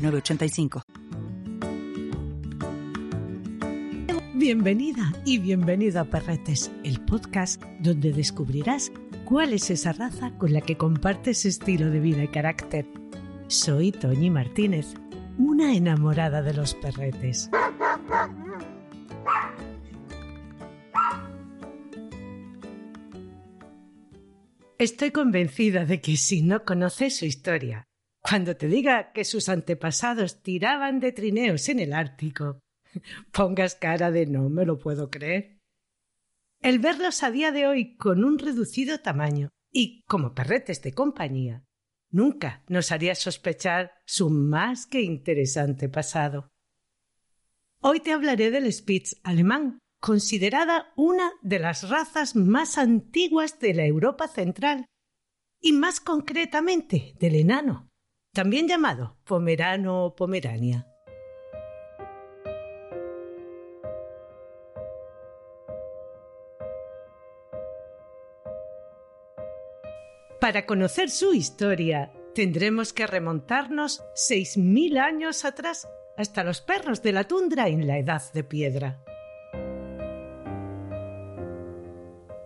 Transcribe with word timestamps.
906985. 0.00 0.82
Bienvenida 4.34 5.12
y 5.26 5.38
bienvenido 5.38 6.00
a 6.00 6.04
Perretes, 6.04 6.70
el 6.82 7.00
podcast 7.04 7.62
donde 7.78 8.12
descubrirás 8.12 8.90
cuál 9.26 9.52
es 9.52 9.70
esa 9.70 9.92
raza 9.92 10.30
con 10.38 10.52
la 10.52 10.62
que 10.62 10.76
compartes 10.76 11.44
estilo 11.44 11.90
de 11.90 12.00
vida 12.00 12.24
y 12.24 12.28
carácter. 12.28 12.86
Soy 13.48 13.92
Toñi 13.92 14.30
Martínez, 14.30 14.94
una 15.36 15.74
enamorada 15.74 16.40
de 16.42 16.54
los 16.54 16.74
perretes. 16.74 17.50
Estoy 24.78 25.10
convencida 25.10 25.84
de 25.84 26.00
que 26.00 26.16
si 26.16 26.40
no 26.40 26.64
conoces 26.64 27.18
su 27.18 27.26
historia, 27.26 27.89
cuando 28.20 28.56
te 28.56 28.68
diga 28.68 29.12
que 29.12 29.24
sus 29.24 29.48
antepasados 29.48 30.42
tiraban 30.42 31.00
de 31.00 31.12
trineos 31.12 31.68
en 31.68 31.80
el 31.80 31.92
Ártico, 31.92 32.60
pongas 33.32 33.74
cara 33.74 34.10
de 34.10 34.26
no 34.26 34.48
me 34.48 34.64
lo 34.64 34.78
puedo 34.78 35.10
creer. 35.10 35.58
El 36.60 36.78
verlos 36.78 37.22
a 37.22 37.30
día 37.30 37.52
de 37.52 37.66
hoy 37.66 37.96
con 37.96 38.24
un 38.24 38.38
reducido 38.38 39.00
tamaño 39.00 39.48
y 39.72 40.02
como 40.02 40.34
perretes 40.34 40.82
de 40.82 40.92
compañía, 40.92 41.64
nunca 42.10 42.62
nos 42.68 42.92
haría 42.92 43.14
sospechar 43.14 43.92
su 44.04 44.28
más 44.28 44.86
que 44.86 45.00
interesante 45.00 45.88
pasado. 45.88 46.50
Hoy 47.80 48.00
te 48.00 48.12
hablaré 48.12 48.50
del 48.50 48.70
Spitz 48.70 49.18
alemán, 49.22 49.78
considerada 50.00 50.92
una 50.96 51.32
de 51.40 51.60
las 51.60 51.88
razas 51.88 52.36
más 52.36 52.76
antiguas 52.76 53.58
de 53.58 53.72
la 53.72 53.86
Europa 53.86 54.28
central, 54.28 54.84
y 55.62 55.72
más 55.72 56.00
concretamente 56.00 57.14
del 57.18 57.36
enano, 57.36 57.89
también 58.32 58.68
llamado 58.68 59.16
pomerano 59.24 60.04
o 60.04 60.14
pomerania. 60.14 60.86
Para 70.40 70.64
conocer 70.64 71.10
su 71.10 71.34
historia, 71.34 72.12
tendremos 72.34 72.94
que 72.94 73.06
remontarnos 73.06 74.02
6.000 74.14 74.98
años 74.98 75.44
atrás 75.44 75.86
hasta 76.16 76.44
los 76.44 76.62
perros 76.62 77.02
de 77.02 77.12
la 77.12 77.24
tundra 77.24 77.68
en 77.68 77.86
la 77.86 77.98
Edad 77.98 78.22
de 78.32 78.42
Piedra. 78.42 79.04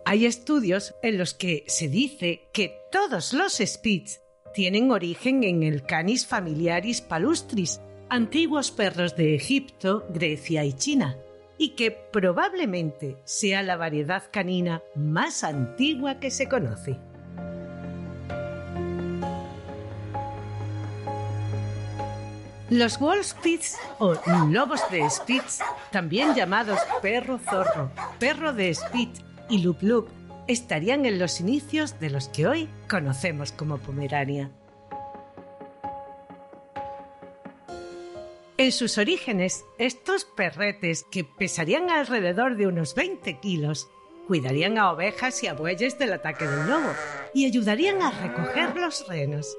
Hay 0.05 0.27
estudios 0.27 0.95
en 1.03 1.19
los 1.19 1.35
que 1.35 1.65
se 1.67 1.89
dice 1.89 2.48
que 2.53 2.81
todos 2.91 3.33
los 3.33 3.55
Spitz 3.65 4.23
tienen 4.55 4.93
origen 4.93 5.43
en 5.43 5.65
el 5.65 5.83
Canis 5.83 6.27
familiaris 6.27 7.01
palustris, 7.01 7.81
antiguos 8.09 8.71
perros 8.71 9.17
de 9.17 9.35
Egipto, 9.35 10.07
Grecia 10.11 10.65
y 10.65 10.73
China, 10.73 11.17
y 11.59 11.71
que 11.71 11.91
probablemente 11.91 13.17
sea 13.25 13.63
la 13.63 13.77
variedad 13.77 14.23
canina 14.31 14.83
más 14.95 15.43
antigua 15.43 16.20
que 16.20 16.31
se 16.31 16.48
conoce. 16.48 16.98
Los 22.70 22.98
Wolfspitz 22.98 23.77
o 23.98 24.14
lobos 24.48 24.81
de 24.91 25.09
Spitz, 25.11 25.59
también 25.91 26.35
llamados 26.35 26.79
perro 27.03 27.39
zorro, 27.39 27.91
perro 28.19 28.53
de 28.53 28.75
Spitz 28.75 29.20
y 29.48 29.59
Lup 29.59 29.83
Lup 29.83 30.09
estarían 30.47 31.07
en 31.07 31.19
los 31.19 31.41
inicios 31.41 31.99
de 32.01 32.11
los 32.11 32.29
que 32.29 32.47
hoy 32.47 32.69
conocemos 32.89 33.53
como 33.53 33.79
Pomerania. 33.79 34.51
En 38.57 38.71
sus 38.71 38.99
orígenes, 38.99 39.65
estos 39.79 40.25
perretes, 40.25 41.05
que 41.11 41.25
pesarían 41.25 41.91
alrededor 41.91 42.57
de 42.57 42.69
unos 42.69 42.95
20 42.95 43.41
kilos, 43.41 43.89
cuidarían 44.29 44.79
a 44.79 44.93
ovejas 44.93 45.43
y 45.43 45.49
a 45.49 45.55
bueyes 45.55 45.99
del 45.99 46.13
ataque 46.13 46.47
del 46.47 46.69
lobo 46.69 46.95
y 47.35 47.47
ayudarían 47.47 48.01
a 48.01 48.11
recoger 48.11 48.77
los 48.77 49.07
renos. 49.09 49.57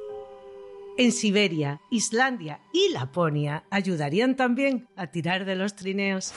En 0.97 1.11
Siberia, 1.11 1.81
Islandia 1.91 2.61
y 2.71 2.89
Laponia 2.93 3.65
ayudarían 3.69 4.37
también 4.37 4.87
a 4.95 5.07
tirar 5.07 5.43
de 5.43 5.55
los 5.55 5.75
trineos. 5.75 6.31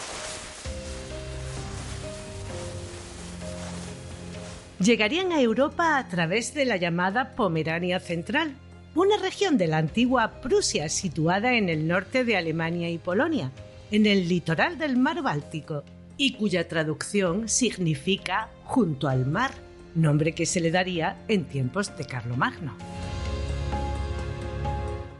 Llegarían 4.80 5.32
a 5.32 5.40
Europa 5.40 5.98
a 5.98 6.08
través 6.08 6.54
de 6.54 6.64
la 6.64 6.76
llamada 6.76 7.34
Pomerania 7.34 7.98
Central, 8.00 8.54
una 8.94 9.16
región 9.16 9.58
de 9.58 9.66
la 9.66 9.78
antigua 9.78 10.40
Prusia 10.40 10.88
situada 10.88 11.54
en 11.54 11.68
el 11.68 11.88
norte 11.88 12.24
de 12.24 12.36
Alemania 12.36 12.88
y 12.90 12.98
Polonia, 12.98 13.50
en 13.90 14.06
el 14.06 14.28
litoral 14.28 14.78
del 14.78 14.96
mar 14.96 15.20
Báltico, 15.22 15.82
y 16.16 16.34
cuya 16.34 16.68
traducción 16.68 17.48
significa 17.48 18.50
junto 18.64 19.08
al 19.08 19.26
mar, 19.26 19.50
nombre 19.94 20.32
que 20.32 20.46
se 20.46 20.60
le 20.60 20.70
daría 20.70 21.16
en 21.28 21.44
tiempos 21.44 21.96
de 21.96 22.04
Carlomagno. 22.04 22.76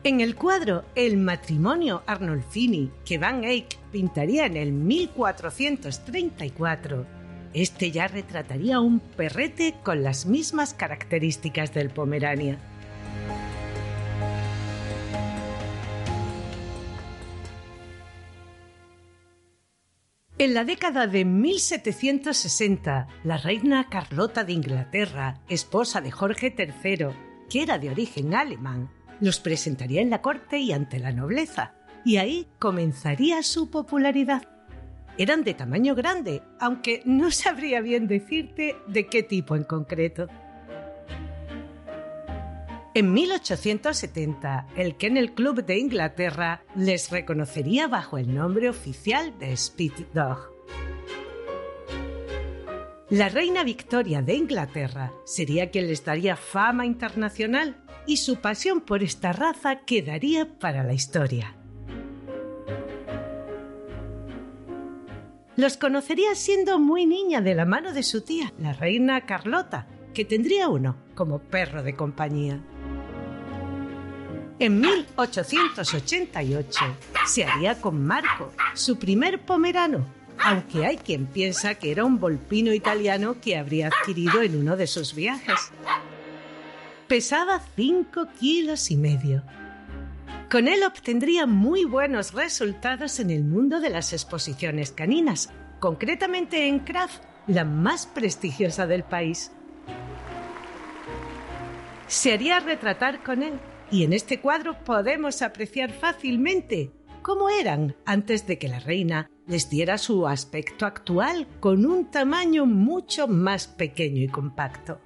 En 0.05 0.21
el 0.21 0.37
cuadro 0.37 0.85
El 0.95 1.17
matrimonio 1.19 2.05
Arnolfini 2.07 2.91
que 3.05 3.19
Van 3.19 3.43
Eyck 3.45 3.77
pintaría 3.93 4.47
en 4.47 4.57
el 4.57 4.73
1434, 4.73 7.18
este 7.55 7.91
ya 7.91 8.09
retrataría 8.09 8.81
un 8.81 9.01
perrete 9.01 9.75
con 9.83 10.03
las 10.03 10.27
mismas 10.27 10.75
características 10.75 11.73
del 11.75 11.91
Pomerania. 11.91 12.59
En 20.41 20.55
la 20.55 20.63
década 20.63 21.09
de 21.09 21.25
1760, 21.25 23.09
la 23.25 23.37
reina 23.39 23.89
Carlota 23.91 24.45
de 24.45 24.53
Inglaterra, 24.53 25.41
esposa 25.49 26.01
de 26.01 26.13
Jorge 26.13 26.55
III, 26.57 27.09
que 27.51 27.63
era 27.63 27.79
de 27.79 27.91
origen 27.91 28.35
alemán, 28.35 28.89
los 29.21 29.41
presentaría 29.41 30.01
en 30.01 30.11
la 30.11 30.23
corte 30.23 30.59
y 30.59 30.71
ante 30.71 31.01
la 31.01 31.11
nobleza, 31.11 31.75
y 32.05 32.19
ahí 32.19 32.47
comenzaría 32.61 33.43
su 33.43 33.69
popularidad 33.69 34.58
eran 35.19 35.45
de 35.45 35.55
tamaño 35.55 35.95
grande, 35.95 36.43
aunque 36.61 37.03
no 37.05 37.31
sabría 37.33 37.81
bien 37.81 38.07
decirte 38.07 38.77
de 38.87 39.07
qué 39.07 39.23
tipo 39.23 39.57
en 39.57 39.65
concreto. 39.65 40.29
En 42.95 43.13
1870, 43.13 44.69
el 44.77 44.97
Kennel 44.97 45.33
Club 45.35 45.65
de 45.65 45.79
Inglaterra 45.79 46.63
les 46.75 47.11
reconocería 47.11 47.87
bajo 47.87 48.19
el 48.19 48.35
nombre 48.35 48.69
oficial 48.69 49.39
de 49.39 49.57
Spit 49.57 50.13
Dog. 50.13 50.51
La 53.11 53.29
reina 53.29 53.63
Victoria 53.65 54.21
de 54.21 54.35
Inglaterra 54.35 55.13
sería 55.25 55.71
quien 55.71 55.87
les 55.87 56.05
daría 56.05 56.37
fama 56.37 56.87
internacional 56.87 57.77
y 58.07 58.17
su 58.17 58.37
pasión 58.37 58.81
por 58.81 59.03
esta 59.03 59.33
raza 59.33 59.81
quedaría 59.87 60.59
para 60.59 60.83
la 60.83 60.93
historia. 60.93 61.58
Los 65.59 65.77
conocería 65.77 66.35
siendo 66.37 66.79
muy 66.79 67.05
niña 67.05 67.41
de 67.41 67.57
la 67.57 67.65
mano 67.65 67.93
de 67.93 68.05
su 68.05 68.21
tía, 68.21 68.53
la 68.61 68.75
reina 68.75 69.27
Carlota, 69.27 69.89
que 70.15 70.25
tendría 70.25 70.69
uno 70.69 70.95
como 71.17 71.41
perro 71.41 71.83
de 71.83 71.97
compañía. 71.97 72.61
En 74.61 74.81
1888 74.81 76.81
se 77.27 77.45
haría 77.45 77.81
con 77.81 78.07
Marco, 78.07 78.53
su 78.75 79.01
primer 79.01 79.45
pomerano, 79.45 80.07
aunque 80.39 80.87
hay 80.87 80.97
quien 80.97 81.27
piensa 81.27 81.75
que 81.75 81.91
era 81.91 82.05
un 82.05 82.21
volpino 82.21 82.73
italiano 82.73 83.41
que 83.41 83.57
habría 83.57 83.89
adquirido 83.89 84.43
en 84.43 84.61
uno 84.61 84.77
de 84.77 84.87
sus 84.87 85.13
viajes. 85.13 85.73
Pesaba 87.09 87.61
5 87.75 88.29
kilos 88.39 88.93
y 88.93 88.97
medio 88.97 89.43
con 90.51 90.67
él 90.67 90.83
obtendría 90.83 91.47
muy 91.47 91.85
buenos 91.85 92.33
resultados 92.33 93.21
en 93.21 93.31
el 93.31 93.45
mundo 93.45 93.81
de 93.81 93.91
las 93.91 94.13
exposiciones 94.13 94.93
caninas, 94.93 95.51
concretamente 95.79 96.67
en 96.67 96.81
Kraft, 96.81 97.23
la 97.47 97.65
más 97.65 98.07
prestigiosa 98.07 98.87
del 98.87 99.05
país. 99.05 99.53
Se 102.07 102.33
haría 102.33 102.61
retratar 102.61 103.23
con 103.23 103.43
él 103.43 103.61
Y 103.91 104.05
en 104.05 104.13
este 104.13 104.41
cuadro 104.41 104.85
podemos 104.85 105.41
apreciar 105.41 105.93
fácilmente 105.93 106.93
cómo 107.23 107.49
eran 107.49 107.97
antes 108.05 108.47
de 108.47 108.59
que 108.59 108.69
la 108.69 108.81
reina 108.81 109.31
les 109.47 109.71
diera 109.71 109.97
su 109.97 110.27
aspecto 110.27 110.85
actual 110.85 111.47
con 111.61 111.87
un 111.87 112.11
tamaño 112.11 112.67
mucho 112.67 113.29
más 113.29 113.67
pequeño 113.67 114.23
y 114.23 114.29
compacto. 114.29 115.01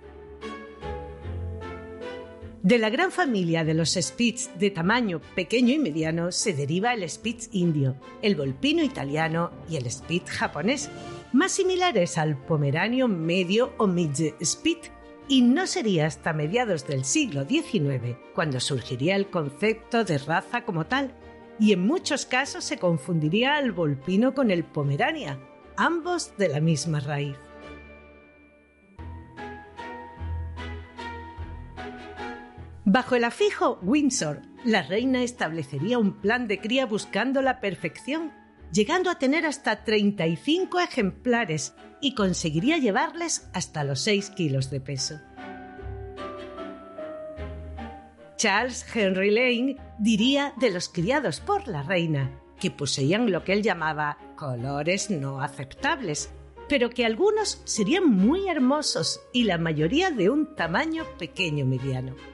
De 2.62 2.78
la 2.78 2.90
gran 2.90 3.10
familia 3.10 3.64
de 3.64 3.74
los 3.74 3.94
Spitz 4.00 4.48
de 4.56 4.70
tamaño 4.70 5.20
pequeño 5.34 5.74
y 5.74 5.80
mediano 5.80 6.30
se 6.30 6.52
deriva 6.52 6.94
el 6.94 7.08
Spitz 7.10 7.48
indio, 7.50 7.96
el 8.22 8.36
Volpino 8.36 8.84
italiano 8.84 9.50
y 9.68 9.74
el 9.74 9.90
Spitz 9.90 10.30
japonés, 10.30 10.88
más 11.32 11.50
similares 11.50 12.18
al 12.18 12.36
Pomeranio 12.36 13.08
medio 13.08 13.72
o 13.78 13.88
Midge 13.88 14.36
Spitz, 14.44 14.92
y 15.26 15.42
no 15.42 15.66
sería 15.66 16.06
hasta 16.06 16.32
mediados 16.32 16.86
del 16.86 17.04
siglo 17.04 17.44
XIX 17.44 18.16
cuando 18.32 18.60
surgiría 18.60 19.16
el 19.16 19.28
concepto 19.28 20.04
de 20.04 20.18
raza 20.18 20.64
como 20.64 20.86
tal, 20.86 21.16
y 21.58 21.72
en 21.72 21.84
muchos 21.84 22.26
casos 22.26 22.62
se 22.62 22.78
confundiría 22.78 23.56
al 23.56 23.72
Volpino 23.72 24.34
con 24.34 24.52
el 24.52 24.62
Pomerania, 24.62 25.40
ambos 25.76 26.36
de 26.38 26.46
la 26.46 26.60
misma 26.60 27.00
raíz. 27.00 27.36
Bajo 32.92 33.14
el 33.14 33.24
afijo 33.24 33.78
Windsor, 33.80 34.42
la 34.66 34.82
reina 34.82 35.22
establecería 35.22 35.98
un 35.98 36.20
plan 36.20 36.46
de 36.46 36.60
cría 36.60 36.84
buscando 36.84 37.40
la 37.40 37.58
perfección, 37.58 38.32
llegando 38.70 39.08
a 39.08 39.18
tener 39.18 39.46
hasta 39.46 39.82
35 39.82 40.78
ejemplares 40.78 41.74
y 42.02 42.14
conseguiría 42.14 42.76
llevarles 42.76 43.48
hasta 43.54 43.82
los 43.82 44.00
6 44.00 44.28
kilos 44.36 44.68
de 44.68 44.80
peso. 44.82 45.18
Charles 48.36 48.84
Henry 48.94 49.30
Lane 49.30 49.76
diría 49.98 50.52
de 50.58 50.70
los 50.70 50.90
criados 50.90 51.40
por 51.40 51.68
la 51.68 51.82
reina, 51.82 52.42
que 52.60 52.70
poseían 52.70 53.32
lo 53.32 53.42
que 53.42 53.54
él 53.54 53.62
llamaba 53.62 54.18
colores 54.36 55.08
no 55.08 55.40
aceptables, 55.40 56.30
pero 56.68 56.90
que 56.90 57.06
algunos 57.06 57.62
serían 57.64 58.06
muy 58.06 58.48
hermosos 58.48 59.22
y 59.32 59.44
la 59.44 59.56
mayoría 59.56 60.10
de 60.10 60.28
un 60.28 60.54
tamaño 60.56 61.06
pequeño 61.18 61.64
mediano. 61.64 62.31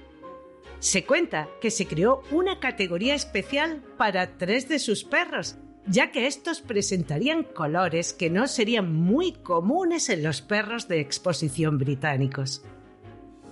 Se 0.81 1.05
cuenta 1.05 1.49
que 1.61 1.71
se 1.71 1.87
creó 1.87 2.23
una 2.31 2.61
categoría 2.61 3.15
especial 3.15 3.83
para 3.97 4.39
tres 4.39 4.69
de 4.69 4.79
sus 4.79 5.03
perros, 5.03 5.57
ya 5.87 6.13
que 6.13 6.27
estos 6.27 6.61
presentarían 6.61 7.43
colores 7.43 8.13
que 8.13 8.31
no 8.31 8.47
serían 8.47 8.93
muy 8.93 9.33
comunes 9.33 10.09
en 10.09 10.23
los 10.23 10.41
perros 10.41 10.87
de 10.87 11.01
exposición 11.01 11.79
británicos. 11.79 12.63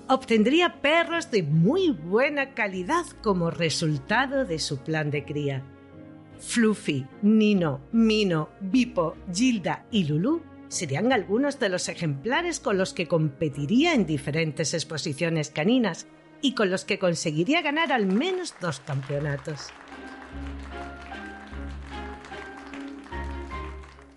Obtendría 0.08 0.80
perros 0.80 1.32
de 1.32 1.42
muy 1.42 1.90
buena 1.90 2.54
calidad 2.54 3.06
como 3.22 3.50
resultado 3.50 4.44
de 4.44 4.60
su 4.60 4.78
plan 4.78 5.10
de 5.10 5.24
cría. 5.24 5.64
Fluffy, 6.38 7.06
Nino, 7.22 7.80
Mino, 7.90 8.50
Bipo, 8.60 9.16
Gilda 9.32 9.86
y 9.90 10.04
Lulu 10.04 10.42
serían 10.68 11.12
algunos 11.12 11.58
de 11.58 11.70
los 11.70 11.88
ejemplares 11.88 12.60
con 12.60 12.78
los 12.78 12.92
que 12.92 13.08
competiría 13.08 13.94
en 13.94 14.06
diferentes 14.06 14.74
exposiciones 14.74 15.50
caninas 15.50 16.06
y 16.40 16.54
con 16.54 16.70
los 16.70 16.84
que 16.84 16.98
conseguiría 16.98 17.62
ganar 17.62 17.92
al 17.92 18.06
menos 18.06 18.54
dos 18.60 18.80
campeonatos. 18.80 19.68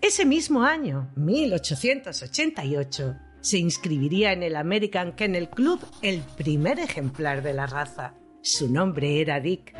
Ese 0.01 0.25
mismo 0.25 0.63
año, 0.63 1.12
1888, 1.18 3.16
se 3.42 3.57
inscribiría 3.57 4.33
en 4.33 4.44
el 4.44 4.56
American 4.56 5.13
Kennel 5.13 5.50
Club 5.50 5.80
el 6.01 6.21
primer 6.36 6.80
ejemplar 6.80 7.44
de 7.44 7.54
la 7.54 7.68
raza. 7.68 8.16
Su 8.42 8.72
nombre 8.72 9.22
era 9.22 9.39
Dick. 9.39 9.74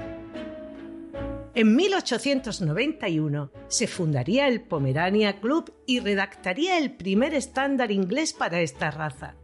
En 1.56 1.75
1891 1.75 3.51
se 3.68 3.88
fundaría 3.88 4.47
el 4.47 4.62
Pomerania 4.62 5.39
Club 5.39 5.74
y 5.88 6.00
redactaría 6.00 6.77
el 6.77 6.95
primer 6.95 7.33
estándar 7.33 7.92
inglés 7.92 8.33
para 8.33 8.62
esta 8.62 8.92
raza. 8.92 9.35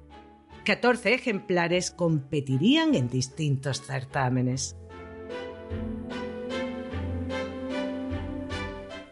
14 0.65 1.13
ejemplares 1.13 1.91
competirían 1.91 2.95
en 2.95 3.07
distintos 3.07 3.83
certámenes. 3.83 4.75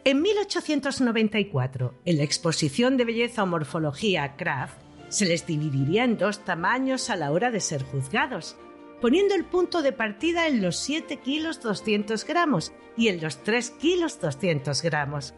En 0.03 0.21
1894, 0.21 1.93
en 2.05 2.17
la 2.17 2.23
exposición 2.23 2.97
de 2.97 3.05
belleza 3.05 3.43
o 3.43 3.45
morfología 3.45 4.35
Kraft, 4.35 4.81
se 5.09 5.25
les 5.25 5.45
dividiría 5.45 6.03
en 6.03 6.17
dos 6.17 6.43
tamaños 6.43 7.11
a 7.11 7.15
la 7.15 7.31
hora 7.31 7.51
de 7.51 7.59
ser 7.59 7.83
juzgados, 7.83 8.57
poniendo 8.99 9.35
el 9.35 9.45
punto 9.45 9.83
de 9.83 9.91
partida 9.91 10.47
en 10.47 10.61
los 10.61 10.77
7 10.77 11.17
kilos 11.17 11.61
200 11.61 12.25
gramos 12.25 12.73
y 12.97 13.09
en 13.09 13.21
los 13.21 13.43
3 13.43 13.69
kilos 13.79 14.19
200 14.19 14.81
gramos. 14.81 15.35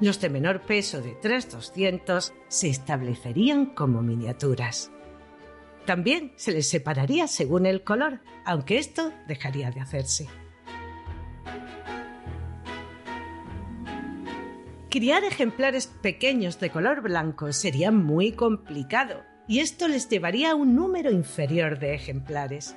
Los 0.00 0.20
de 0.20 0.30
menor 0.30 0.62
peso 0.62 1.00
de 1.00 1.12
3,200 1.12 2.34
se 2.48 2.68
establecerían 2.68 3.66
como 3.66 4.02
miniaturas. 4.02 4.90
También 5.86 6.32
se 6.36 6.52
les 6.52 6.68
separaría 6.68 7.26
según 7.26 7.66
el 7.66 7.84
color, 7.84 8.20
aunque 8.44 8.78
esto 8.78 9.12
dejaría 9.28 9.70
de 9.70 9.80
hacerse. 9.80 10.28
Criar 14.90 15.24
ejemplares 15.24 15.88
pequeños 15.88 16.60
de 16.60 16.70
color 16.70 17.02
blanco 17.02 17.52
sería 17.52 17.90
muy 17.90 18.32
complicado 18.32 19.22
y 19.48 19.58
esto 19.58 19.88
les 19.88 20.08
llevaría 20.08 20.52
a 20.52 20.54
un 20.54 20.74
número 20.74 21.10
inferior 21.10 21.78
de 21.78 21.94
ejemplares. 21.94 22.76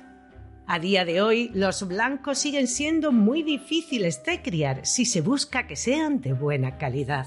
A 0.66 0.78
día 0.78 1.04
de 1.06 1.22
hoy, 1.22 1.50
los 1.54 1.86
blancos 1.88 2.38
siguen 2.38 2.66
siendo 2.66 3.12
muy 3.12 3.42
difíciles 3.42 4.22
de 4.24 4.42
criar 4.42 4.84
si 4.84 5.06
se 5.06 5.22
busca 5.22 5.66
que 5.66 5.76
sean 5.76 6.20
de 6.20 6.34
buena 6.34 6.76
calidad. 6.76 7.26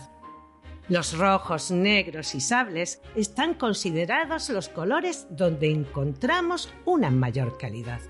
Los 0.91 1.17
rojos, 1.17 1.71
negros 1.71 2.35
y 2.35 2.41
sables 2.41 2.99
están 3.15 3.53
considerados 3.53 4.49
los 4.49 4.67
colores 4.67 5.25
donde 5.29 5.71
encontramos 5.71 6.69
una 6.83 7.09
mayor 7.09 7.57
calidad. 7.57 8.01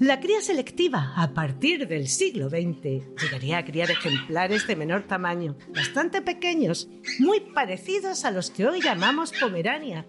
La 0.00 0.18
cría 0.18 0.40
selectiva 0.40 1.12
a 1.14 1.32
partir 1.32 1.86
del 1.86 2.08
siglo 2.08 2.48
XX 2.48 3.22
llegaría 3.22 3.58
a 3.58 3.64
criar 3.64 3.88
ejemplares 3.92 4.66
de 4.66 4.74
menor 4.74 5.04
tamaño, 5.04 5.56
bastante 5.72 6.20
pequeños, 6.20 6.88
muy 7.20 7.38
parecidos 7.54 8.24
a 8.24 8.32
los 8.32 8.50
que 8.50 8.66
hoy 8.66 8.82
llamamos 8.82 9.32
Pomerania, 9.40 10.06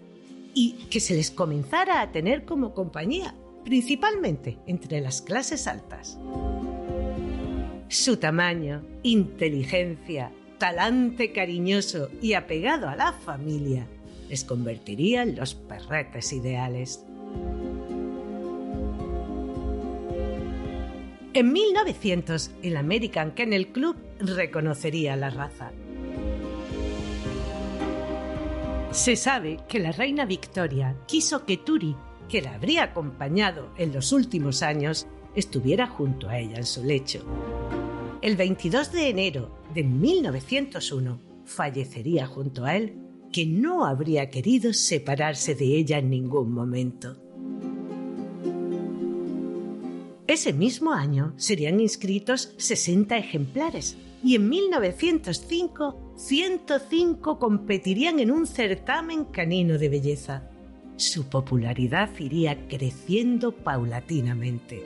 y 0.52 0.88
que 0.90 0.98
se 0.98 1.14
les 1.14 1.30
comenzara 1.30 2.00
a 2.00 2.10
tener 2.10 2.44
como 2.44 2.74
compañía, 2.74 3.36
principalmente 3.64 4.58
entre 4.66 5.00
las 5.00 5.22
clases 5.22 5.68
altas. 5.68 6.18
Su 7.92 8.16
tamaño, 8.16 8.82
inteligencia, 9.02 10.32
talante 10.56 11.30
cariñoso 11.30 12.08
y 12.22 12.32
apegado 12.32 12.88
a 12.88 12.96
la 12.96 13.12
familia 13.12 13.86
les 14.30 14.44
convertiría 14.44 15.22
en 15.22 15.36
los 15.36 15.54
perretes 15.54 16.32
ideales. 16.32 17.04
En 21.34 21.52
1900, 21.52 22.52
el 22.62 22.78
American 22.78 23.32
Kennel 23.32 23.68
Club 23.68 23.96
reconocería 24.20 25.14
la 25.14 25.28
raza. 25.28 25.70
Se 28.90 29.16
sabe 29.16 29.58
que 29.68 29.80
la 29.80 29.92
reina 29.92 30.24
Victoria 30.24 30.96
quiso 31.06 31.44
que 31.44 31.58
Turi, 31.58 31.94
que 32.30 32.40
la 32.40 32.54
habría 32.54 32.84
acompañado 32.84 33.68
en 33.76 33.92
los 33.92 34.12
últimos 34.12 34.62
años, 34.62 35.06
estuviera 35.34 35.86
junto 35.86 36.30
a 36.30 36.38
ella 36.38 36.56
en 36.56 36.66
su 36.66 36.82
lecho. 36.82 37.22
El 38.22 38.36
22 38.36 38.92
de 38.92 39.08
enero 39.08 39.50
de 39.74 39.82
1901 39.82 41.20
fallecería 41.44 42.24
junto 42.28 42.64
a 42.64 42.76
él, 42.76 42.94
que 43.32 43.46
no 43.46 43.84
habría 43.84 44.30
querido 44.30 44.72
separarse 44.72 45.56
de 45.56 45.76
ella 45.76 45.98
en 45.98 46.10
ningún 46.10 46.52
momento. 46.52 47.16
Ese 50.28 50.52
mismo 50.52 50.92
año 50.92 51.34
serían 51.36 51.80
inscritos 51.80 52.54
60 52.58 53.18
ejemplares 53.18 53.96
y 54.22 54.36
en 54.36 54.48
1905 54.48 56.14
105 56.16 57.38
competirían 57.40 58.20
en 58.20 58.30
un 58.30 58.46
certamen 58.46 59.24
canino 59.24 59.78
de 59.78 59.88
belleza. 59.88 60.48
Su 60.94 61.28
popularidad 61.28 62.08
iría 62.20 62.68
creciendo 62.68 63.50
paulatinamente. 63.50 64.80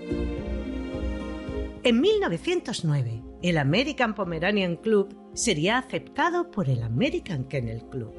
En 1.86 2.00
1909, 2.00 3.25
el 3.48 3.58
American 3.58 4.14
Pomeranian 4.14 4.76
Club 4.76 5.14
sería 5.32 5.78
aceptado 5.78 6.50
por 6.50 6.68
el 6.68 6.82
American 6.82 7.44
Kennel 7.44 7.84
Club. 7.90 8.12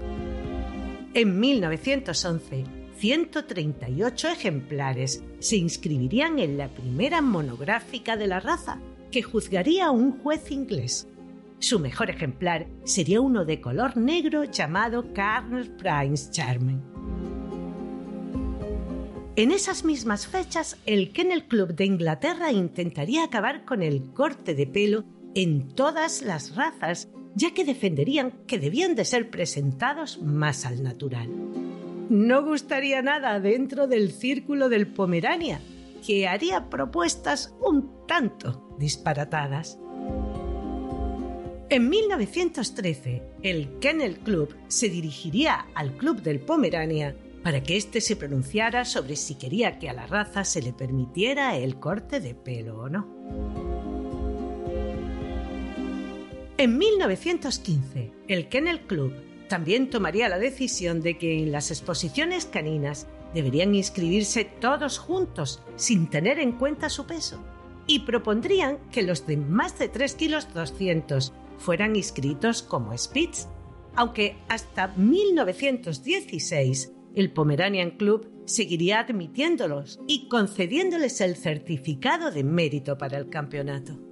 En 1.14 1.40
1911, 1.40 2.64
138 2.98 4.30
ejemplares 4.30 5.24
se 5.40 5.58
inscribirían 5.58 6.40
en 6.40 6.58
la 6.58 6.70
primera 6.70 7.22
monográfica 7.22 8.16
de 8.16 8.28
la 8.28 8.40
raza, 8.40 8.80
que 9.12 9.22
juzgaría 9.22 9.92
un 9.92 10.18
juez 10.20 10.50
inglés. 10.52 11.10
Su 11.60 11.80
mejor 11.80 12.10
ejemplar 12.10 12.68
sería 12.86 13.20
uno 13.20 13.44
de 13.44 13.60
color 13.60 13.98
negro 13.98 14.46
llamado 14.46 15.12
Carl 15.14 15.68
Prince 15.78 16.32
Charming. 16.32 16.82
En 19.36 19.52
esas 19.52 19.84
mismas 19.84 20.26
fechas, 20.26 20.78
el 20.86 21.12
Kennel 21.12 21.48
Club 21.48 21.76
de 21.76 21.86
Inglaterra 21.86 22.52
intentaría 22.52 23.24
acabar 23.24 23.66
con 23.66 23.84
el 23.84 24.14
corte 24.14 24.56
de 24.56 24.66
pelo 24.66 25.04
en 25.38 25.68
todas 25.68 26.24
las 26.24 26.56
razas, 26.56 27.10
ya 27.36 27.54
que 27.54 27.64
defenderían 27.64 28.32
que 28.48 28.58
debían 28.58 28.96
de 28.96 29.06
ser 29.06 29.30
presentados 29.30 30.20
más 30.20 30.66
al 30.66 30.82
natural. 30.82 31.30
No 32.10 32.44
gustaría 32.44 33.04
nada 33.04 33.40
dentro 33.40 33.86
del 33.86 34.12
círculo 34.12 34.68
del 34.68 34.88
Pomerania, 34.88 35.62
que 36.04 36.28
haría 36.28 36.72
propuestas 36.72 37.54
un 37.62 38.08
tanto 38.08 38.76
disparatadas. 38.80 39.78
En 41.70 41.88
1913, 41.88 43.22
el 43.44 43.78
Kennel 43.78 44.18
Club 44.18 44.56
se 44.68 44.90
dirigiría 44.90 45.68
al 45.76 45.98
Club 45.98 46.24
del 46.24 46.40
Pomerania 46.40 47.16
para 47.44 47.62
que 47.62 47.78
éste 47.78 48.02
se 48.02 48.16
pronunciara 48.16 48.86
sobre 48.86 49.16
si 49.16 49.36
quería 49.36 49.78
que 49.78 49.88
a 49.88 49.94
la 49.94 50.08
raza 50.08 50.44
se 50.44 50.64
le 50.64 50.74
permitiera 50.74 51.56
el 51.58 51.78
corte 51.80 52.20
de 52.22 52.34
pelo 52.34 52.80
o 52.80 52.90
no. 52.90 53.67
En 56.60 56.80
1915, 56.80 58.12
el 58.28 58.50
Kennel 58.50 58.88
Club 58.88 59.14
también 59.48 59.92
tomaría 59.92 60.28
la 60.28 60.40
decisión 60.40 61.02
de 61.02 61.20
que 61.20 61.38
en 61.38 61.52
las 61.52 61.70
exposiciones 61.70 62.48
caninas 62.48 63.06
deberían 63.36 63.76
inscribirse 63.76 64.44
todos 64.44 64.98
juntos 64.98 65.62
sin 65.76 66.10
tener 66.10 66.40
en 66.40 66.54
cuenta 66.54 66.90
su 66.90 67.06
peso 67.06 67.46
y 67.86 68.00
propondrían 68.00 68.80
que 68.92 69.04
los 69.04 69.28
de 69.28 69.38
más 69.38 69.78
de 69.78 69.88
3 69.88 70.16
kilos 70.16 70.52
200 70.52 71.32
fueran 71.60 71.96
inscritos 71.96 72.64
como 72.64 72.98
Spitz, 72.98 73.46
aunque 73.96 74.36
hasta 74.50 74.88
1916 74.88 76.92
el 77.14 77.34
Pomeranian 77.34 77.92
Club 77.92 78.32
seguiría 78.46 79.02
admitiéndolos 79.02 80.00
y 80.08 80.28
concediéndoles 80.28 81.22
el 81.22 81.36
certificado 81.36 82.32
de 82.32 82.44
mérito 82.44 82.98
para 82.98 83.20
el 83.20 83.30
campeonato. 83.30 84.07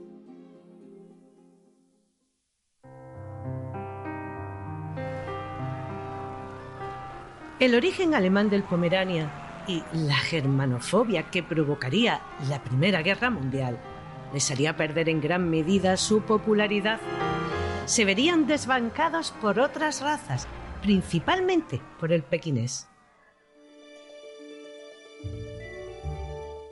El 7.58 7.74
origen 7.74 8.14
alemán 8.14 8.50
del 8.50 8.64
Pomerania 8.64 9.64
y 9.66 9.82
la 9.94 10.18
germanofobia 10.18 11.32
que 11.32 11.42
provocaría 11.42 12.22
la 12.50 12.62
Primera 12.62 13.02
Guerra 13.02 13.30
Mundial 13.30 13.80
les 14.34 14.52
haría 14.52 14.76
perder 14.76 15.08
en 15.08 15.22
gran 15.22 15.50
medida 15.50 15.96
su 15.96 16.24
popularidad. 16.24 17.00
Se 17.86 18.04
verían 18.04 18.46
desbancados 18.46 19.32
por 19.32 19.62
otras 19.62 20.02
razas, 20.02 20.50
principalmente 20.82 21.80
por 21.98 22.12
el 22.12 22.24
pequinés. 22.24 22.90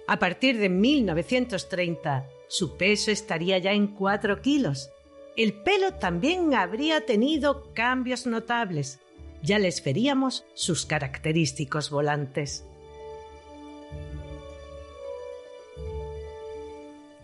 A 0.06 0.20
partir 0.20 0.58
de 0.58 0.68
1930, 0.68 2.28
su 2.50 2.75
peso 2.75 3.10
estaría 3.10 3.58
ya 3.58 3.72
en 3.72 3.88
4 3.88 4.42
kilos. 4.42 4.90
El 5.38 5.54
pelo 5.54 5.94
también 5.94 6.54
habría 6.54 7.06
tenido 7.06 7.74
cambios 7.74 8.28
notables. 8.28 9.00
Ya 9.43 9.59
les 9.59 9.83
veríamos 9.83 10.45
sus 10.53 10.85
característicos 10.85 11.89
volantes. 11.89 12.63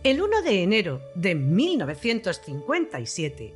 El 0.04 0.20
1 0.22 0.42
de 0.42 0.62
enero 0.62 1.00
de 1.14 1.34
1957, 1.34 3.54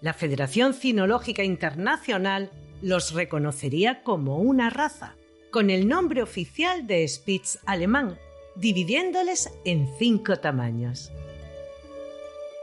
la 0.00 0.14
Federación 0.14 0.72
Cinológica 0.72 1.44
Internacional 1.44 2.50
los 2.80 3.12
reconocería 3.12 4.02
como 4.02 4.38
una 4.38 4.70
raza, 4.70 5.14
con 5.50 5.68
el 5.70 5.86
nombre 5.86 6.22
oficial 6.22 6.86
de 6.86 7.06
Spitz 7.06 7.58
alemán, 7.66 8.18
dividiéndoles 8.56 9.52
en 9.64 9.90
cinco 9.98 10.36
tamaños. 10.36 11.12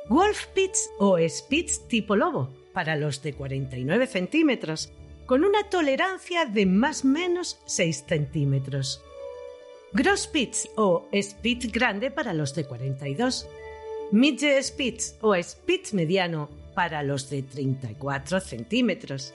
Wolfspitz 0.10 0.89
o 1.00 1.17
Spitz 1.27 1.88
tipo 1.88 2.15
lobo, 2.15 2.50
para 2.74 2.95
los 2.95 3.22
de 3.22 3.33
49 3.33 4.07
centímetros, 4.07 4.91
con 5.25 5.44
una 5.44 5.70
tolerancia 5.70 6.46
de 6.46 6.65
más 6.65 7.03
o 7.03 7.08
menos 7.08 7.60
6 7.65 8.06
centímetros. 8.08 9.01
Grosspitz 9.94 10.70
o 10.75 11.08
Spitz 11.13 11.72
grande 11.72 12.10
para 12.10 12.34
los 12.34 12.56
de 12.56 12.65
42. 12.65 13.48
Midge 14.12 14.62
Spitz 14.63 15.15
o 15.22 15.36
Spitz 15.36 15.94
mediano 15.94 16.50
para 16.74 17.03
los 17.03 17.30
de 17.30 17.44
34 17.44 18.39
centímetros. 18.39 19.34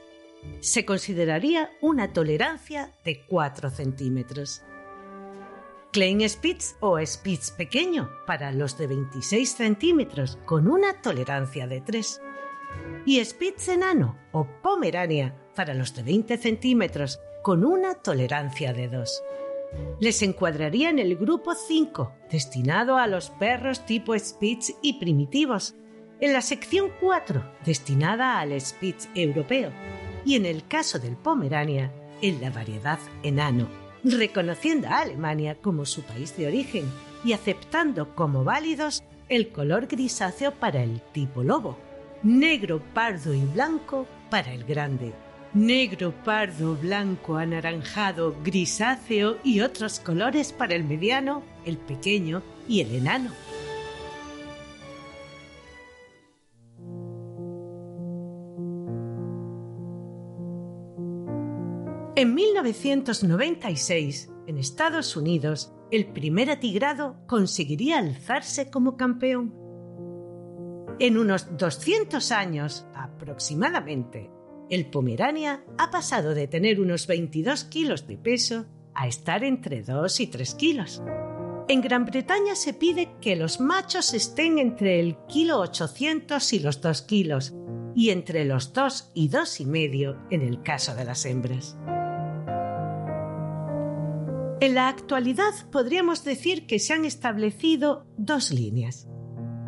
Se 0.61 0.85
consideraría 0.85 1.71
una 1.81 2.13
tolerancia 2.13 2.93
de 3.05 3.25
4 3.27 3.71
centímetros. 3.71 4.63
Klein 5.93 6.29
Spitz 6.29 6.77
o 6.81 6.99
Spitz 7.05 7.51
pequeño 7.53 8.11
para 8.27 8.53
los 8.53 8.77
de 8.77 8.89
26 8.89 9.51
centímetros 9.51 10.39
con 10.45 10.69
una 10.69 11.01
tolerancia 11.01 11.67
de 11.67 11.81
3. 11.81 12.21
Y 13.07 13.25
Spitz 13.25 13.69
enano 13.69 14.19
o 14.33 14.47
Pomerania 14.63 15.35
para 15.59 15.75
los 15.75 15.93
de 15.97 16.05
20 16.05 16.39
centímetros 16.39 17.19
con 17.43 17.65
una 17.65 17.97
tolerancia 17.97 18.73
de 18.73 18.87
2. 18.87 19.23
Les 19.99 20.23
encuadraría 20.23 20.89
en 20.89 21.01
el 21.01 21.17
grupo 21.17 21.53
5, 21.57 22.13
destinado 22.31 22.97
a 22.97 23.09
los 23.09 23.31
perros 23.31 23.85
tipo 23.85 24.17
Spitz 24.17 24.77
y 24.83 25.01
primitivos, 25.01 25.75
en 26.21 26.33
la 26.33 26.43
sección 26.43 26.93
4, 27.01 27.43
destinada 27.65 28.39
al 28.39 28.59
Spitz 28.61 29.09
europeo, 29.17 29.73
y 30.25 30.37
en 30.37 30.47
el 30.47 30.65
caso 30.69 31.01
del 31.01 31.17
Pomerania, 31.17 31.93
en 32.23 32.41
la 32.41 32.51
variedad 32.51 33.01
enano 33.25 33.67
reconociendo 34.05 34.87
a 34.87 35.01
Alemania 35.01 35.57
como 35.61 35.85
su 35.85 36.03
país 36.03 36.37
de 36.37 36.47
origen 36.47 36.85
y 37.25 37.33
aceptando 37.33 38.15
como 38.15 38.45
válidos 38.45 39.03
el 39.29 39.49
color 39.49 39.89
grisáceo 39.89 40.53
para 40.53 40.85
el 40.85 41.01
tipo 41.13 41.43
lobo, 41.43 41.77
negro, 42.23 42.81
pardo 42.95 43.35
y 43.35 43.41
blanco 43.41 44.07
para 44.31 44.53
el 44.53 44.63
grande, 44.63 45.13
negro, 45.55 46.13
pardo, 46.25 46.77
blanco, 46.77 47.37
anaranjado, 47.37 48.37
grisáceo 48.45 49.39
y 49.43 49.61
otros 49.61 50.01
colores 50.01 50.53
para 50.53 50.75
el 50.75 50.85
mediano, 50.85 51.43
el 51.65 51.79
pequeño 51.79 52.43
y 52.69 52.81
el 52.81 52.95
enano. 52.95 53.31
En 62.17 62.35
1996, 62.35 64.31
en 64.49 64.59
Estados 64.59 65.17
Unidos, 65.17 65.73
el 65.93 66.07
primer 66.07 66.51
atigrado 66.51 67.17
conseguiría 67.29 67.99
alzarse 67.99 68.71
como 68.71 68.97
campeón. 68.97 69.55
En 70.99 71.17
unos 71.17 71.57
200 71.57 72.33
años 72.33 72.89
aproximadamente, 72.93 74.33
el 74.71 74.87
Pomerania 74.87 75.65
ha 75.79 75.91
pasado 75.91 76.35
de 76.35 76.47
tener 76.47 76.81
unos 76.81 77.07
22 77.07 77.65
kilos 77.65 78.07
de 78.07 78.19
peso 78.19 78.67
a 78.95 79.07
estar 79.07 79.45
entre 79.45 79.83
2 79.83 80.21
y 80.21 80.27
3 80.27 80.55
kilos. 80.55 81.03
En 81.69 81.81
Gran 81.81 82.05
Bretaña 82.05 82.55
se 82.55 82.73
pide 82.73 83.11
que 83.21 83.37
los 83.37 83.61
machos 83.61 84.15
estén 84.15 84.59
entre 84.59 85.01
el 85.01 85.17
kilo 85.29 85.61
800 85.61 86.53
y 86.53 86.59
los 86.61 86.81
2 86.81 87.03
kilos 87.03 87.55
y 87.95 88.11
entre 88.11 88.45
los 88.45 88.73
2 88.73 89.13
y 89.15 89.29
2 89.29 89.61
y 89.61 89.67
medio 89.67 90.19
en 90.31 90.43
el 90.43 90.63
caso 90.63 90.95
de 90.95 91.05
las 91.05 91.25
hembras. 91.27 91.77
En 94.61 94.75
la 94.75 94.89
actualidad 94.89 95.53
podríamos 95.71 96.25
decir 96.25 96.67
que 96.67 96.79
se 96.79 96.93
han 96.93 97.05
establecido 97.05 98.07
dos 98.17 98.51
líneas. 98.51 99.07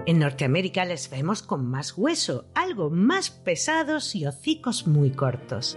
En 0.07 0.19
Norteamérica 0.19 0.85
les 0.85 1.11
vemos 1.11 1.42
con 1.42 1.66
más 1.66 1.97
hueso, 1.97 2.47
algo 2.54 2.90
más 2.90 3.30
pesados 3.30 4.14
y 4.14 4.26
hocicos 4.26 4.87
muy 4.87 5.11
cortos. 5.11 5.76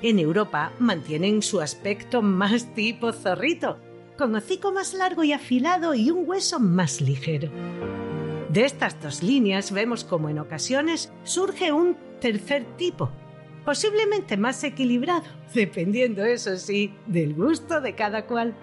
En 0.00 0.18
Europa 0.18 0.72
mantienen 0.78 1.42
su 1.42 1.60
aspecto 1.60 2.22
más 2.22 2.72
tipo 2.74 3.12
zorrito, 3.12 3.78
con 4.16 4.34
hocico 4.34 4.72
más 4.72 4.94
largo 4.94 5.24
y 5.24 5.32
afilado 5.32 5.94
y 5.94 6.10
un 6.10 6.28
hueso 6.28 6.60
más 6.60 7.00
ligero. 7.00 7.50
De 8.48 8.64
estas 8.64 9.00
dos 9.02 9.22
líneas 9.22 9.72
vemos 9.72 10.04
como 10.04 10.28
en 10.28 10.38
ocasiones 10.38 11.12
surge 11.24 11.72
un 11.72 11.96
tercer 12.20 12.64
tipo, 12.76 13.10
posiblemente 13.64 14.36
más 14.36 14.62
equilibrado, 14.62 15.24
dependiendo, 15.52 16.24
eso 16.24 16.56
sí, 16.56 16.94
del 17.06 17.34
gusto 17.34 17.80
de 17.80 17.94
cada 17.94 18.26
cual. 18.26 18.54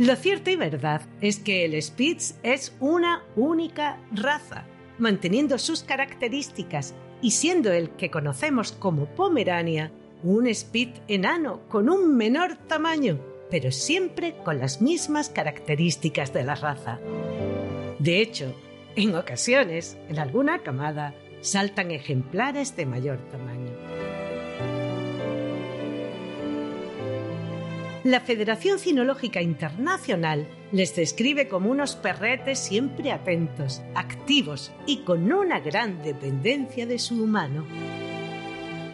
Lo 0.00 0.16
cierto 0.16 0.48
y 0.48 0.56
verdad 0.56 1.02
es 1.20 1.40
que 1.40 1.66
el 1.66 1.80
Spitz 1.82 2.36
es 2.42 2.74
una 2.80 3.22
única 3.36 3.98
raza, 4.12 4.64
manteniendo 4.96 5.58
sus 5.58 5.82
características 5.82 6.94
y 7.20 7.32
siendo 7.32 7.70
el 7.70 7.90
que 7.90 8.10
conocemos 8.10 8.72
como 8.72 9.14
Pomerania 9.14 9.92
un 10.22 10.52
Spitz 10.54 11.02
enano 11.06 11.68
con 11.68 11.90
un 11.90 12.16
menor 12.16 12.56
tamaño, 12.66 13.20
pero 13.50 13.70
siempre 13.70 14.36
con 14.42 14.58
las 14.58 14.80
mismas 14.80 15.28
características 15.28 16.32
de 16.32 16.44
la 16.44 16.54
raza. 16.54 16.98
De 17.98 18.22
hecho, 18.22 18.54
en 18.96 19.14
ocasiones, 19.14 19.98
en 20.08 20.18
alguna 20.18 20.60
camada, 20.60 21.12
saltan 21.42 21.90
ejemplares 21.90 22.74
de 22.74 22.86
mayor 22.86 23.18
tamaño. 23.30 24.19
La 28.04 28.20
Federación 28.20 28.78
Cinológica 28.78 29.42
Internacional 29.42 30.48
les 30.72 30.96
describe 30.96 31.48
como 31.48 31.70
unos 31.70 31.96
perretes 31.96 32.58
siempre 32.58 33.12
atentos, 33.12 33.82
activos 33.94 34.72
y 34.86 35.02
con 35.02 35.30
una 35.30 35.60
gran 35.60 36.02
dependencia 36.02 36.86
de 36.86 36.98
su 36.98 37.22
humano. 37.22 37.66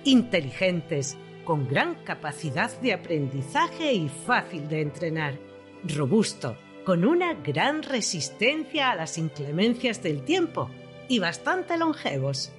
Inteligentes, 0.03 1.17
con 1.45 1.69
gran 1.69 1.95
capacidad 2.03 2.77
de 2.81 2.95
aprendizaje 2.95 3.93
y 3.93 4.09
fácil 4.09 4.69
de 4.69 4.81
entrenar. 4.81 5.39
Robusto, 5.85 6.57
con 6.85 7.05
una 7.05 7.35
gran 7.35 7.85
resistencia 7.85 8.91
a 8.91 8.97
las 8.97 9.19
inclemencias 9.19 10.03
del 10.03 10.25
tiempo 10.25 10.69
y 11.07 11.21
bastante 11.21 11.77
longevos. 11.77 12.51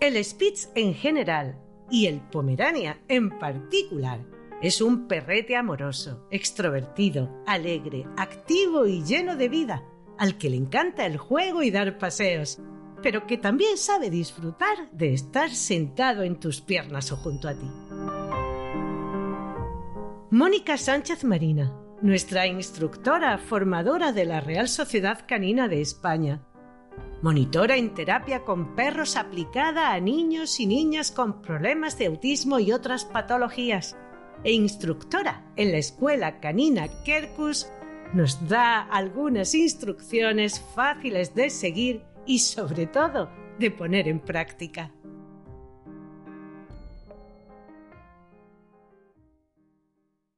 El 0.00 0.22
Spitz 0.24 0.70
en 0.76 0.94
general 0.94 1.58
y 1.90 2.06
el 2.06 2.20
Pomerania 2.20 3.00
en 3.08 3.36
particular 3.36 4.20
es 4.62 4.80
un 4.80 5.08
perrete 5.08 5.56
amoroso, 5.56 6.24
extrovertido, 6.30 7.42
alegre, 7.46 8.06
activo 8.16 8.86
y 8.86 9.02
lleno 9.02 9.34
de 9.34 9.48
vida, 9.48 9.82
al 10.16 10.38
que 10.38 10.50
le 10.50 10.56
encanta 10.56 11.04
el 11.04 11.16
juego 11.16 11.64
y 11.64 11.72
dar 11.72 11.98
paseos, 11.98 12.60
pero 13.02 13.26
que 13.26 13.38
también 13.38 13.76
sabe 13.76 14.08
disfrutar 14.08 14.88
de 14.92 15.14
estar 15.14 15.50
sentado 15.50 16.22
en 16.22 16.38
tus 16.38 16.60
piernas 16.60 17.10
o 17.10 17.16
junto 17.16 17.48
a 17.48 17.54
ti. 17.54 17.70
Mónica 20.30 20.76
Sánchez 20.76 21.24
Marina, 21.24 21.72
nuestra 22.02 22.46
instructora 22.46 23.36
formadora 23.38 24.12
de 24.12 24.26
la 24.26 24.40
Real 24.40 24.68
Sociedad 24.68 25.24
Canina 25.26 25.66
de 25.66 25.80
España, 25.80 26.47
monitora 27.22 27.76
en 27.76 27.94
terapia 27.94 28.44
con 28.44 28.74
perros 28.74 29.16
aplicada 29.16 29.92
a 29.92 30.00
niños 30.00 30.60
y 30.60 30.66
niñas 30.66 31.10
con 31.10 31.42
problemas 31.42 31.98
de 31.98 32.06
autismo 32.06 32.58
y 32.58 32.72
otras 32.72 33.04
patologías, 33.04 33.96
e 34.44 34.52
instructora 34.52 35.44
en 35.56 35.72
la 35.72 35.78
escuela 35.78 36.40
canina 36.40 36.86
Kerkus, 37.04 37.68
nos 38.14 38.48
da 38.48 38.80
algunas 38.80 39.54
instrucciones 39.54 40.60
fáciles 40.74 41.34
de 41.34 41.50
seguir 41.50 42.04
y 42.24 42.38
sobre 42.38 42.86
todo 42.86 43.30
de 43.58 43.70
poner 43.70 44.08
en 44.08 44.20
práctica. 44.20 44.92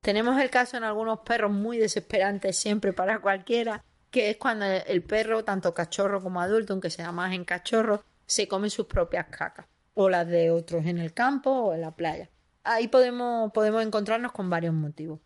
Tenemos 0.01 0.41
el 0.41 0.49
caso 0.49 0.79
en 0.79 0.85
algunos 0.85 1.21
perros 1.21 1.53
muy 1.53 1.77
desesperantes 1.77 2.57
siempre 2.57 2.95
para 2.95 3.21
cualquiera, 3.21 3.85
que 4.11 4.31
es 4.31 4.37
cuando 4.37 4.67
el 4.67 5.03
perro, 5.03 5.45
tanto 5.45 5.73
cachorro 5.73 6.23
como 6.23 6.41
adulto, 6.41 6.73
aunque 6.73 6.91
sea 6.91 7.13
más 7.13 7.33
en 7.33 7.45
cachorro, 7.45 8.05
se 8.27 8.49
come 8.49 8.71
sus 8.71 8.87
propias 8.87 9.27
cacas, 9.27 9.67
o 9.95 10.09
las 10.09 10.27
de 10.27 10.51
otros 10.51 10.87
en 10.87 10.99
el 10.99 11.15
campo 11.15 11.51
o 11.51 11.75
en 11.75 11.81
la 11.81 11.95
playa. 11.95 12.31
Ahí 12.65 12.89
podemos, 12.89 13.53
podemos 13.53 13.83
encontrarnos 13.83 14.33
con 14.33 14.51
varios 14.51 14.75
motivos, 14.75 15.21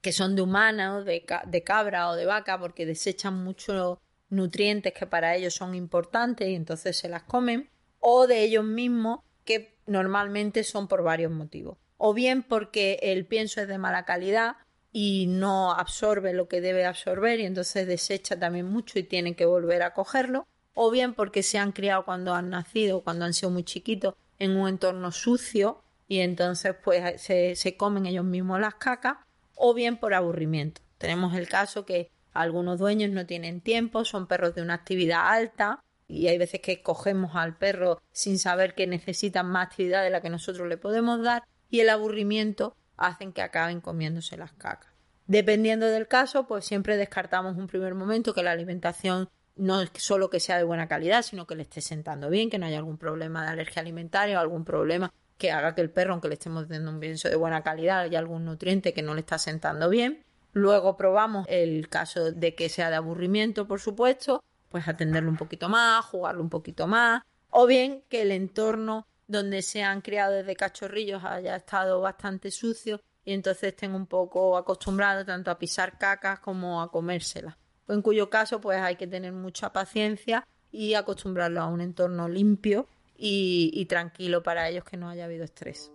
que 0.00 0.12
son 0.12 0.36
de 0.36 0.42
humana 0.42 0.96
o 0.96 1.04
de, 1.04 1.24
de 1.46 1.62
cabra 1.62 2.08
o 2.08 2.16
de 2.16 2.26
vaca, 2.26 2.58
porque 2.58 2.86
desechan 2.86 3.42
muchos 3.44 3.98
nutrientes 4.30 4.92
que 4.92 5.06
para 5.06 5.34
ellos 5.36 5.54
son 5.54 5.74
importantes 5.74 6.48
y 6.48 6.54
entonces 6.54 6.96
se 6.96 7.08
las 7.08 7.24
comen, 7.24 7.68
o 7.98 8.26
de 8.26 8.42
ellos 8.42 8.64
mismos, 8.64 9.20
que 9.44 9.76
normalmente 9.86 10.64
son 10.64 10.88
por 10.88 11.02
varios 11.02 11.32
motivos. 11.32 11.78
O 11.96 12.14
bien 12.14 12.42
porque 12.42 12.98
el 13.02 13.26
pienso 13.26 13.60
es 13.60 13.68
de 13.68 13.76
mala 13.76 14.04
calidad, 14.04 14.56
y 14.92 15.26
no 15.28 15.72
absorbe 15.72 16.32
lo 16.32 16.48
que 16.48 16.60
debe 16.60 16.84
absorber 16.84 17.40
y 17.40 17.46
entonces 17.46 17.86
desecha 17.86 18.38
también 18.38 18.66
mucho 18.66 18.98
y 18.98 19.04
tienen 19.04 19.34
que 19.34 19.46
volver 19.46 19.82
a 19.82 19.94
cogerlo, 19.94 20.46
o 20.74 20.90
bien 20.90 21.14
porque 21.14 21.42
se 21.42 21.58
han 21.58 21.72
criado 21.72 22.04
cuando 22.04 22.34
han 22.34 22.50
nacido, 22.50 23.02
cuando 23.02 23.24
han 23.24 23.34
sido 23.34 23.50
muy 23.50 23.64
chiquitos, 23.64 24.14
en 24.38 24.56
un 24.56 24.68
entorno 24.68 25.12
sucio 25.12 25.82
y 26.08 26.20
entonces 26.20 26.74
pues 26.82 27.20
se, 27.20 27.54
se 27.54 27.76
comen 27.76 28.06
ellos 28.06 28.24
mismos 28.24 28.60
las 28.60 28.74
cacas, 28.74 29.18
o 29.54 29.74
bien 29.74 29.98
por 29.98 30.14
aburrimiento. 30.14 30.80
Tenemos 30.98 31.34
el 31.34 31.48
caso 31.48 31.84
que 31.84 32.10
algunos 32.32 32.78
dueños 32.78 33.10
no 33.10 33.26
tienen 33.26 33.60
tiempo, 33.60 34.04
son 34.04 34.26
perros 34.26 34.54
de 34.54 34.62
una 34.62 34.74
actividad 34.74 35.28
alta 35.28 35.82
y 36.08 36.28
hay 36.28 36.38
veces 36.38 36.60
que 36.60 36.82
cogemos 36.82 37.36
al 37.36 37.56
perro 37.56 38.00
sin 38.12 38.38
saber 38.38 38.74
que 38.74 38.86
necesitan 38.86 39.46
más 39.46 39.66
actividad 39.66 40.02
de 40.02 40.10
la 40.10 40.20
que 40.20 40.30
nosotros 40.30 40.66
le 40.68 40.76
podemos 40.76 41.22
dar 41.22 41.44
y 41.68 41.80
el 41.80 41.90
aburrimiento 41.90 42.74
hacen 42.96 43.32
que 43.32 43.42
acaben 43.42 43.80
comiéndose 43.80 44.36
las 44.36 44.52
cacas. 44.52 44.89
Dependiendo 45.30 45.86
del 45.86 46.08
caso, 46.08 46.48
pues 46.48 46.64
siempre 46.64 46.96
descartamos 46.96 47.56
un 47.56 47.68
primer 47.68 47.94
momento 47.94 48.34
que 48.34 48.42
la 48.42 48.50
alimentación 48.50 49.28
no 49.54 49.80
es 49.80 49.92
solo 49.94 50.28
que 50.28 50.40
sea 50.40 50.58
de 50.58 50.64
buena 50.64 50.88
calidad, 50.88 51.22
sino 51.22 51.46
que 51.46 51.54
le 51.54 51.62
esté 51.62 51.80
sentando 51.80 52.30
bien, 52.30 52.50
que 52.50 52.58
no 52.58 52.66
haya 52.66 52.78
algún 52.78 52.98
problema 52.98 53.44
de 53.44 53.50
alergia 53.50 53.80
alimentaria 53.80 54.36
o 54.36 54.40
algún 54.40 54.64
problema 54.64 55.14
que 55.38 55.52
haga 55.52 55.76
que 55.76 55.82
el 55.82 55.90
perro, 55.90 56.14
aunque 56.14 56.26
le 56.26 56.34
estemos 56.34 56.68
dando 56.68 56.90
un 56.90 56.98
pienso 56.98 57.28
de 57.28 57.36
buena 57.36 57.62
calidad, 57.62 58.00
haya 58.00 58.18
algún 58.18 58.44
nutriente 58.44 58.92
que 58.92 59.02
no 59.02 59.14
le 59.14 59.20
está 59.20 59.38
sentando 59.38 59.88
bien. 59.88 60.24
Luego 60.52 60.96
probamos 60.96 61.46
el 61.48 61.88
caso 61.88 62.32
de 62.32 62.56
que 62.56 62.68
sea 62.68 62.90
de 62.90 62.96
aburrimiento, 62.96 63.68
por 63.68 63.78
supuesto, 63.78 64.42
pues 64.68 64.88
atenderlo 64.88 65.30
un 65.30 65.36
poquito 65.36 65.68
más, 65.68 66.04
jugarlo 66.06 66.42
un 66.42 66.50
poquito 66.50 66.88
más, 66.88 67.22
o 67.50 67.68
bien 67.68 68.02
que 68.08 68.22
el 68.22 68.32
entorno 68.32 69.06
donde 69.28 69.62
se 69.62 69.84
han 69.84 70.00
criado 70.00 70.32
desde 70.32 70.56
cachorrillos 70.56 71.22
haya 71.22 71.54
estado 71.54 72.00
bastante 72.00 72.50
sucio 72.50 73.00
y 73.24 73.32
entonces 73.32 73.64
estén 73.64 73.94
un 73.94 74.06
poco 74.06 74.56
acostumbrados 74.56 75.26
tanto 75.26 75.50
a 75.50 75.58
pisar 75.58 75.98
cacas 75.98 76.40
como 76.40 76.80
a 76.80 76.90
comérselas. 76.90 77.56
En 77.88 78.02
cuyo 78.02 78.30
caso, 78.30 78.60
pues 78.60 78.78
hay 78.80 78.96
que 78.96 79.06
tener 79.06 79.32
mucha 79.32 79.72
paciencia 79.72 80.46
y 80.70 80.94
acostumbrarlos 80.94 81.62
a 81.62 81.66
un 81.66 81.80
entorno 81.80 82.28
limpio 82.28 82.86
y, 83.16 83.70
y 83.74 83.86
tranquilo 83.86 84.42
para 84.42 84.68
ellos 84.68 84.84
que 84.84 84.96
no 84.96 85.08
haya 85.08 85.24
habido 85.24 85.44
estrés. 85.44 85.92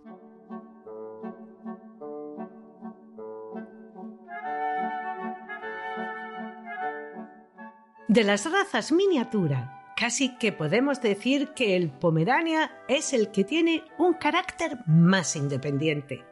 De 8.08 8.22
las 8.22 8.50
razas 8.50 8.92
miniatura 8.92 9.76
Casi 9.96 10.36
que 10.36 10.52
podemos 10.52 11.00
decir 11.00 11.54
que 11.54 11.74
el 11.74 11.90
Pomerania 11.90 12.70
es 12.86 13.14
el 13.14 13.30
que 13.30 13.44
tiene 13.44 13.82
un 13.96 14.12
carácter 14.12 14.80
más 14.86 15.36
independiente. 15.36 16.22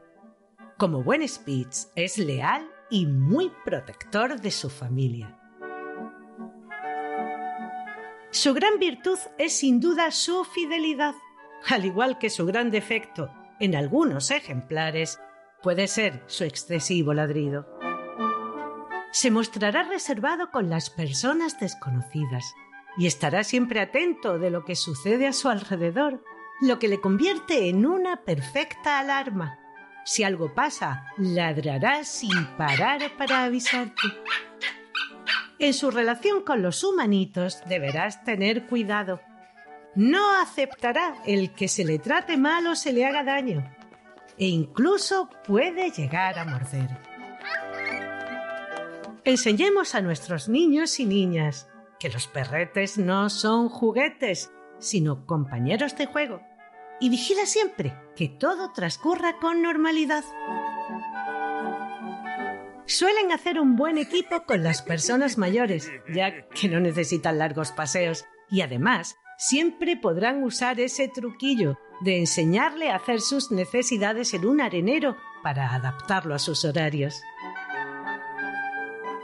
Como 0.77 1.05
buen 1.05 1.27
Spitz, 1.29 1.93
es 1.95 2.19
leal 2.19 2.69
y 2.91 3.07
muy 3.07 3.53
protector 3.65 4.41
de 4.41 4.51
su 4.51 4.69
familia. 4.69 5.39
Su 8.33 8.53
gran 8.55 8.81
virtud 8.81 9.19
es 9.39 9.53
sin 9.53 9.79
duda 9.79 10.11
su 10.11 10.45
fidelidad, 10.45 11.15
al 11.69 11.85
igual 11.85 12.19
que 12.19 12.29
su 12.29 12.45
gran 12.45 12.73
defecto, 12.73 13.31
en 13.61 13.77
algunos 13.77 14.33
ejemplares, 14.33 15.21
puede 15.63 15.87
ser 15.87 16.25
su 16.27 16.43
excesivo 16.43 17.15
ladrido. 17.15 17.69
Se 19.13 19.31
mostrará 19.31 19.85
reservado 19.85 20.51
con 20.51 20.71
las 20.71 20.91
personas 20.91 21.61
desconocidas, 21.61 22.53
y 22.97 23.07
estará 23.07 23.45
siempre 23.45 23.81
atento 23.81 24.41
de 24.41 24.51
lo 24.51 24.65
que 24.65 24.75
sucede 24.75 25.29
a 25.29 25.33
su 25.33 25.49
alrededor, 25.49 26.25
lo 26.61 26.81
que 26.81 26.89
le 26.89 27.01
convierte 27.01 27.69
en 27.69 27.87
una 27.87 28.25
perfecta 28.25 28.99
alarma. 28.99 29.61
Si 30.05 30.23
algo 30.23 30.55
pasa, 30.55 31.07
ladrará 31.17 32.05
sin 32.05 32.47
parar 32.57 33.01
para 33.17 33.45
avisarte. 33.45 34.03
En 35.59 35.73
su 35.73 35.91
relación 35.91 36.43
con 36.43 36.63
los 36.63 36.85
humanitos 36.85 37.63
deberás 37.67 38.23
tener 38.25 38.67
cuidado. 38.67 39.21
No 39.95 40.41
aceptará 40.41 41.15
el 41.25 41.55
que 41.55 41.69
se 41.69 41.85
le 41.85 41.99
trate 41.99 42.37
mal 42.37 42.67
o 42.67 42.75
se 42.75 42.93
le 42.93 43.07
haga 43.07 43.23
daño, 43.23 43.65
e 44.37 44.47
incluso 44.47 45.31
puede 45.47 45.91
llegar 45.91 46.39
a 46.39 46.45
morder. 46.45 46.91
Enseñemos 49.25 49.95
a 49.95 50.03
nuestros 50.03 50.49
niños 50.49 51.01
y 51.01 51.07
niñas 51.07 51.69
que 51.99 52.11
los 52.11 52.27
perretes 52.27 52.99
no 52.99 53.31
son 53.31 53.71
juguetes, 53.71 54.51
sino 54.79 55.25
compañeros 55.25 55.97
de 55.97 56.07
juego. 56.07 56.43
Y 57.05 57.11
vigila 57.11 57.45
siempre 57.45 57.95
que 58.17 58.31
todo 58.31 58.73
transcurra 58.73 59.39
con 59.39 59.61
normalidad. 59.61 60.25
Suelen 62.87 63.31
hacer 63.31 63.61
un 63.61 63.77
buen 63.77 63.99
equipo 63.99 64.47
con 64.47 64.63
las 64.63 64.81
personas 64.81 65.37
mayores, 65.37 65.93
ya 66.15 66.49
que 66.49 66.67
no 66.67 66.81
necesitan 66.81 67.37
largos 67.37 67.73
paseos, 67.73 68.25
y 68.51 68.63
además 68.63 69.17
siempre 69.37 69.99
podrán 69.99 70.43
usar 70.45 70.81
ese 70.81 71.09
truquillo 71.09 71.77
de 72.01 72.21
enseñarle 72.21 72.91
a 72.91 72.97
hacer 72.97 73.21
sus 73.21 73.51
necesidades 73.51 74.33
en 74.33 74.47
un 74.47 74.63
arenero 74.63 75.15
para 75.43 75.75
adaptarlo 75.75 76.35
a 76.35 76.39
sus 76.39 76.65
horarios. 76.65 77.21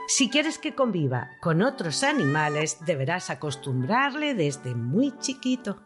Si 0.07 0.29
quieres 0.29 0.59
que 0.59 0.75
conviva 0.75 1.31
con 1.39 1.63
otros 1.63 2.03
animales, 2.03 2.77
deberás 2.85 3.31
acostumbrarle 3.31 4.35
desde 4.35 4.75
muy 4.75 5.17
chiquito. 5.17 5.81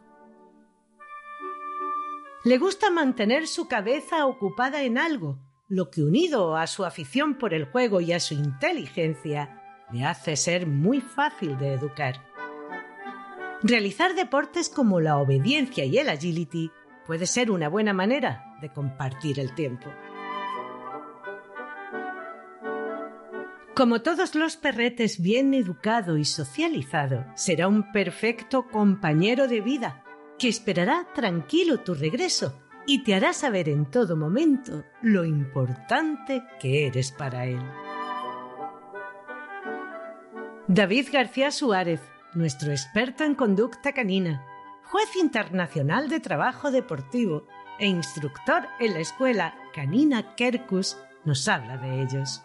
Le 2.46 2.58
gusta 2.58 2.92
mantener 2.92 3.48
su 3.48 3.66
cabeza 3.66 4.24
ocupada 4.24 4.84
en 4.84 4.98
algo, 4.98 5.40
lo 5.66 5.90
que 5.90 6.04
unido 6.04 6.54
a 6.56 6.68
su 6.68 6.84
afición 6.84 7.38
por 7.38 7.52
el 7.52 7.64
juego 7.64 8.00
y 8.00 8.12
a 8.12 8.20
su 8.20 8.34
inteligencia, 8.34 9.60
le 9.90 10.04
hace 10.04 10.36
ser 10.36 10.64
muy 10.64 11.00
fácil 11.00 11.58
de 11.58 11.72
educar. 11.72 12.24
Realizar 13.64 14.14
deportes 14.14 14.68
como 14.68 15.00
la 15.00 15.18
obediencia 15.18 15.86
y 15.86 15.98
el 15.98 16.08
agility 16.08 16.70
puede 17.04 17.26
ser 17.26 17.50
una 17.50 17.68
buena 17.68 17.92
manera 17.92 18.56
de 18.60 18.72
compartir 18.72 19.40
el 19.40 19.52
tiempo. 19.52 19.92
Como 23.74 24.02
todos 24.02 24.36
los 24.36 24.56
perretes 24.56 25.20
bien 25.20 25.52
educado 25.52 26.16
y 26.16 26.24
socializado, 26.24 27.26
será 27.34 27.66
un 27.66 27.90
perfecto 27.90 28.68
compañero 28.68 29.48
de 29.48 29.60
vida 29.62 30.04
que 30.38 30.48
esperará 30.48 31.06
tranquilo 31.14 31.80
tu 31.80 31.94
regreso 31.94 32.60
y 32.86 33.02
te 33.02 33.14
hará 33.14 33.32
saber 33.32 33.68
en 33.68 33.90
todo 33.90 34.16
momento 34.16 34.84
lo 35.02 35.24
importante 35.24 36.44
que 36.60 36.86
eres 36.86 37.10
para 37.10 37.46
él. 37.46 37.60
David 40.68 41.08
García 41.12 41.50
Suárez, 41.50 42.00
nuestro 42.34 42.70
experto 42.70 43.24
en 43.24 43.34
conducta 43.34 43.92
canina, 43.92 44.44
juez 44.84 45.16
internacional 45.16 46.08
de 46.08 46.20
trabajo 46.20 46.70
deportivo 46.70 47.46
e 47.78 47.86
instructor 47.86 48.66
en 48.80 48.94
la 48.94 49.00
escuela 49.00 49.54
Canina 49.74 50.34
Kerkus, 50.34 50.96
nos 51.24 51.46
habla 51.48 51.76
de 51.76 52.02
ellos. 52.02 52.42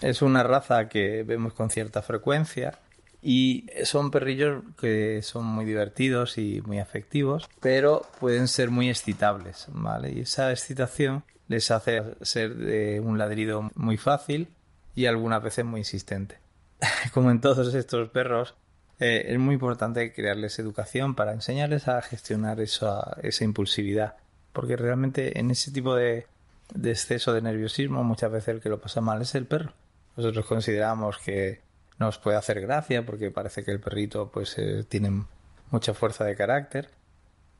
Es 0.00 0.22
una 0.22 0.42
raza 0.42 0.88
que 0.88 1.22
vemos 1.22 1.52
con 1.54 1.70
cierta 1.70 2.02
frecuencia 2.02 2.78
y 3.22 3.66
son 3.84 4.10
perrillos 4.10 4.62
que 4.78 5.22
son 5.22 5.44
muy 5.44 5.64
divertidos 5.64 6.38
y 6.38 6.62
muy 6.62 6.78
afectivos, 6.78 7.48
pero 7.60 8.02
pueden 8.18 8.48
ser 8.48 8.70
muy 8.70 8.88
excitables, 8.88 9.66
¿vale? 9.68 10.12
Y 10.12 10.20
esa 10.20 10.50
excitación 10.50 11.24
les 11.48 11.70
hace 11.70 12.02
ser 12.22 12.54
de 12.56 13.00
un 13.00 13.18
ladrido 13.18 13.70
muy 13.74 13.96
fácil 13.96 14.48
y 14.94 15.06
algunas 15.06 15.42
veces 15.42 15.64
muy 15.64 15.80
insistente. 15.80 16.38
Como 17.12 17.30
en 17.30 17.40
todos 17.40 17.74
estos 17.74 18.08
perros, 18.08 18.54
eh, 18.98 19.26
es 19.28 19.38
muy 19.38 19.54
importante 19.54 20.12
crearles 20.12 20.58
educación 20.58 21.14
para 21.14 21.32
enseñarles 21.32 21.88
a 21.88 22.00
gestionar 22.02 22.60
esa, 22.60 23.16
esa 23.22 23.44
impulsividad, 23.44 24.16
porque 24.52 24.76
realmente 24.76 25.38
en 25.38 25.50
ese 25.50 25.70
tipo 25.72 25.94
de, 25.94 26.26
de 26.74 26.90
exceso 26.90 27.32
de 27.32 27.42
nerviosismo 27.42 28.04
muchas 28.04 28.32
veces 28.32 28.48
el 28.56 28.60
que 28.60 28.68
lo 28.68 28.80
pasa 28.80 29.00
mal 29.00 29.22
es 29.22 29.34
el 29.34 29.46
perro 29.46 29.72
nosotros 30.16 30.46
consideramos 30.46 31.18
que 31.18 31.60
nos 32.00 32.18
puede 32.18 32.38
hacer 32.38 32.60
gracia 32.60 33.04
porque 33.04 33.30
parece 33.30 33.62
que 33.62 33.70
el 33.70 33.78
perrito 33.78 34.30
pues 34.32 34.58
eh, 34.58 34.84
tiene 34.88 35.24
mucha 35.70 35.94
fuerza 35.94 36.24
de 36.24 36.34
carácter, 36.34 36.88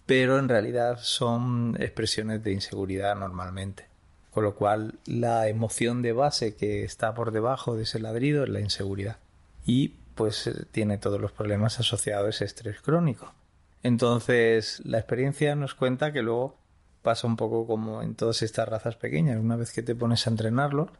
pero 0.06 0.38
en 0.38 0.48
realidad 0.48 0.98
son 1.00 1.76
expresiones 1.78 2.42
de 2.42 2.52
inseguridad 2.52 3.14
normalmente. 3.14 3.84
Con 4.32 4.44
lo 4.44 4.54
cual 4.54 4.98
la 5.06 5.48
emoción 5.48 6.02
de 6.02 6.12
base 6.12 6.56
que 6.56 6.84
está 6.84 7.14
por 7.14 7.32
debajo 7.32 7.76
de 7.76 7.82
ese 7.82 8.00
ladrido 8.00 8.44
es 8.44 8.48
la 8.48 8.60
inseguridad. 8.60 9.18
Y 9.66 9.88
pues 10.14 10.46
eh, 10.46 10.64
tiene 10.72 10.98
todos 10.98 11.20
los 11.20 11.32
problemas 11.32 11.78
asociados 11.78 12.26
a 12.26 12.30
ese 12.30 12.44
estrés 12.46 12.80
crónico. 12.80 13.32
Entonces 13.82 14.80
la 14.84 14.98
experiencia 14.98 15.54
nos 15.54 15.74
cuenta 15.74 16.12
que 16.12 16.22
luego 16.22 16.56
pasa 17.02 17.26
un 17.26 17.36
poco 17.36 17.66
como 17.66 18.02
en 18.02 18.14
todas 18.14 18.42
estas 18.42 18.68
razas 18.68 18.96
pequeñas. 18.96 19.38
Una 19.38 19.56
vez 19.56 19.72
que 19.72 19.82
te 19.82 19.94
pones 19.94 20.26
a 20.26 20.30
entrenarlo, 20.30 20.90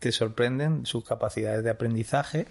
te 0.00 0.12
sorprenden 0.12 0.84
sus 0.84 1.04
capacidades 1.04 1.64
de 1.64 1.70
aprendizaje, 1.70 2.46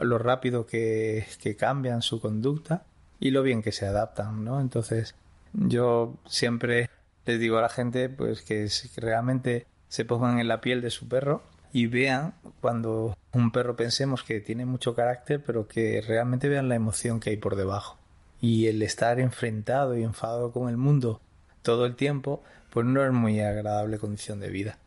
lo 0.00 0.18
rápido 0.18 0.66
que, 0.66 1.26
cambian 1.58 2.02
su 2.02 2.20
conducta 2.20 2.84
y 3.20 3.30
lo 3.30 3.42
bien 3.42 3.62
que 3.62 3.72
se 3.72 3.86
adaptan, 3.86 4.44
¿no? 4.44 4.60
Entonces, 4.60 5.14
yo 5.52 6.16
siempre 6.26 6.90
les 7.26 7.38
digo 7.38 7.58
a 7.58 7.62
la 7.62 7.68
gente 7.68 8.08
pues 8.08 8.42
que 8.42 8.68
realmente 8.96 9.66
se 9.88 10.04
pongan 10.04 10.38
en 10.40 10.48
la 10.48 10.60
piel 10.60 10.80
de 10.82 10.90
su 10.90 11.08
perro 11.08 11.42
y 11.72 11.86
vean 11.86 12.34
cuando 12.60 13.16
un 13.32 13.50
perro 13.50 13.76
pensemos 13.76 14.22
que 14.22 14.40
tiene 14.40 14.64
mucho 14.66 14.94
carácter, 14.94 15.42
pero 15.44 15.66
que 15.66 16.00
realmente 16.06 16.48
vean 16.48 16.68
la 16.68 16.74
emoción 16.74 17.20
que 17.20 17.30
hay 17.30 17.36
por 17.36 17.56
debajo. 17.56 17.98
Y 18.40 18.66
el 18.66 18.82
estar 18.82 19.20
enfrentado 19.20 19.96
y 19.96 20.02
enfadado 20.02 20.52
con 20.52 20.68
el 20.68 20.76
mundo 20.76 21.20
todo 21.62 21.86
el 21.86 21.96
tiempo, 21.96 22.42
pues 22.70 22.86
no 22.86 23.04
es 23.04 23.12
muy 23.12 23.40
agradable 23.40 23.98
condición 23.98 24.38
de 24.38 24.50
vida. 24.50 24.78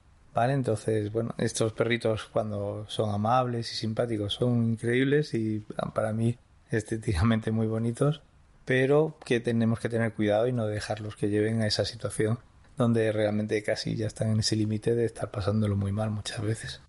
Entonces, 0.45 1.12
bueno, 1.12 1.34
estos 1.38 1.73
perritos 1.73 2.30
cuando 2.32 2.86
son 2.88 3.10
amables 3.10 3.71
y 3.71 3.76
simpáticos 3.76 4.34
son 4.34 4.71
increíbles 4.71 5.34
y 5.34 5.65
para 5.93 6.13
mí 6.13 6.38
estéticamente 6.69 7.52
muy 7.52 7.65
bonitos, 7.65 8.21
pero 8.63 9.17
que 9.26 9.39
tenemos 9.39 9.80
que 9.80 9.89
tener 9.89 10.13
cuidado 10.13 10.47
y 10.47 10.54
no 10.54 10.67
dejarlos 10.67 11.15
que 11.15 11.30
lleven 11.30 11.62
a 11.62 11.67
esa 11.67 11.86
situación 11.86 12.39
donde 12.78 13.12
realmente 13.12 13.63
casi 13.63 13.95
ya 13.95 14.06
están 14.06 14.30
en 14.30 14.39
ese 14.39 14.56
límite 14.56 14.93
de 14.93 15.06
estar 15.06 15.32
pasándolo 15.32 15.76
muy 15.76 15.91
mal 15.91 16.12
muchas 16.12 16.41
veces. 16.41 16.82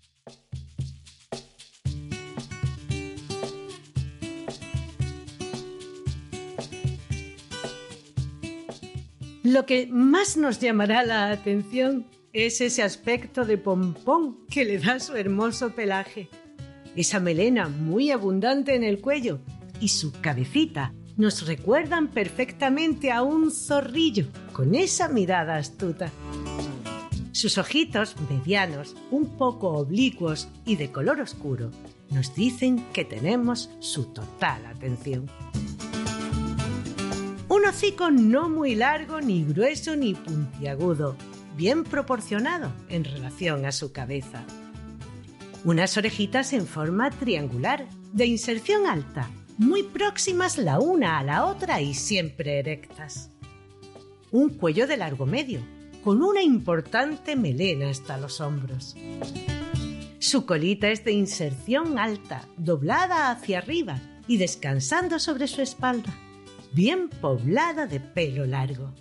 Lo 9.43 9.65
que 9.65 9.87
más 9.87 10.37
nos 10.37 10.59
llamará 10.59 11.03
la 11.03 11.31
atención 11.31 12.05
es 12.33 12.61
ese 12.61 12.83
aspecto 12.83 13.45
de 13.45 13.57
pompón 13.57 14.45
que 14.49 14.65
le 14.65 14.77
da 14.77 14.99
su 14.99 15.15
hermoso 15.15 15.71
pelaje. 15.71 16.29
Esa 16.95 17.19
melena 17.19 17.69
muy 17.69 18.11
abundante 18.11 18.75
en 18.75 18.83
el 18.83 19.01
cuello 19.01 19.39
y 19.79 19.89
su 19.89 20.11
cabecita 20.11 20.93
nos 21.17 21.47
recuerdan 21.47 22.07
perfectamente 22.07 23.11
a 23.11 23.23
un 23.23 23.51
zorrillo 23.51 24.27
con 24.53 24.75
esa 24.75 25.09
mirada 25.09 25.57
astuta. 25.57 26.11
Sus 27.31 27.57
ojitos 27.57 28.15
medianos, 28.29 28.95
un 29.11 29.37
poco 29.37 29.69
oblicuos 29.69 30.49
y 30.65 30.75
de 30.75 30.91
color 30.91 31.21
oscuro, 31.21 31.71
nos 32.09 32.35
dicen 32.35 32.85
que 32.93 33.05
tenemos 33.05 33.69
su 33.79 34.05
total 34.05 34.65
atención. 34.65 35.29
Un 37.47 37.65
hocico 37.65 38.11
no 38.11 38.49
muy 38.49 38.75
largo, 38.75 39.21
ni 39.21 39.43
grueso, 39.43 39.95
ni 39.95 40.13
puntiagudo, 40.13 41.15
bien 41.59 41.83
proporcionado 41.83 42.71
en 42.87 43.03
relación 43.03 43.65
a 43.65 43.73
su 43.73 43.91
cabeza. 43.91 44.45
Unas 45.65 45.97
orejitas 45.97 46.53
en 46.53 46.65
forma 46.65 47.09
triangular, 47.09 47.85
de 48.13 48.25
inserción 48.25 48.87
alta, 48.87 49.29
muy 49.57 49.83
próximas 49.83 50.57
la 50.57 50.79
una 50.79 51.19
a 51.19 51.23
la 51.23 51.45
otra 51.45 51.81
y 51.81 51.93
siempre 51.93 52.59
erectas. 52.59 53.29
Un 54.31 54.51
cuello 54.51 54.87
de 54.87 54.95
largo 54.95 55.25
medio, 55.25 55.59
con 56.01 56.23
una 56.23 56.41
importante 56.41 57.35
melena 57.35 57.89
hasta 57.89 58.17
los 58.17 58.39
hombros. 58.39 58.95
Su 60.19 60.45
colita 60.45 60.89
es 60.89 61.03
de 61.03 61.11
inserción 61.11 61.99
alta, 61.99 62.47
doblada 62.55 63.31
hacia 63.31 63.57
arriba 63.57 63.99
y 64.29 64.37
descansando 64.37 65.19
sobre 65.19 65.47
su 65.47 65.61
espalda, 65.61 66.13
bien 66.71 67.09
poblada 67.09 67.85
de 67.85 67.99
pelo 67.99 68.45
largo. 68.45 68.93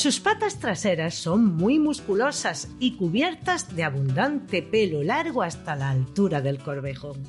Sus 0.00 0.18
patas 0.18 0.58
traseras 0.58 1.14
son 1.14 1.58
muy 1.58 1.78
musculosas 1.78 2.68
y 2.78 2.92
cubiertas 2.92 3.76
de 3.76 3.84
abundante 3.84 4.62
pelo 4.62 5.02
largo 5.02 5.42
hasta 5.42 5.76
la 5.76 5.90
altura 5.90 6.40
del 6.40 6.56
corvejón. 6.56 7.22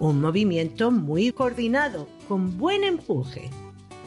Un 0.00 0.20
movimiento 0.20 0.90
muy 0.90 1.32
coordinado, 1.32 2.10
con 2.28 2.58
buen 2.58 2.84
empuje. 2.84 3.48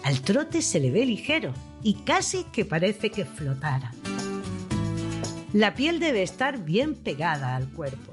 Al 0.04 0.22
trote 0.22 0.62
se 0.62 0.80
le 0.80 0.91
ve 0.91 1.08
ligero 1.08 1.54
y 1.82 1.96
casi 2.04 2.43
que 2.54 2.65
parece 2.65 3.10
que 3.10 3.26
flotara. 3.26 3.91
La 5.54 5.74
piel 5.74 6.00
debe 6.00 6.22
estar 6.22 6.63
bien 6.63 6.93
pegada 6.93 7.56
al 7.56 7.67
cuerpo. 7.67 8.12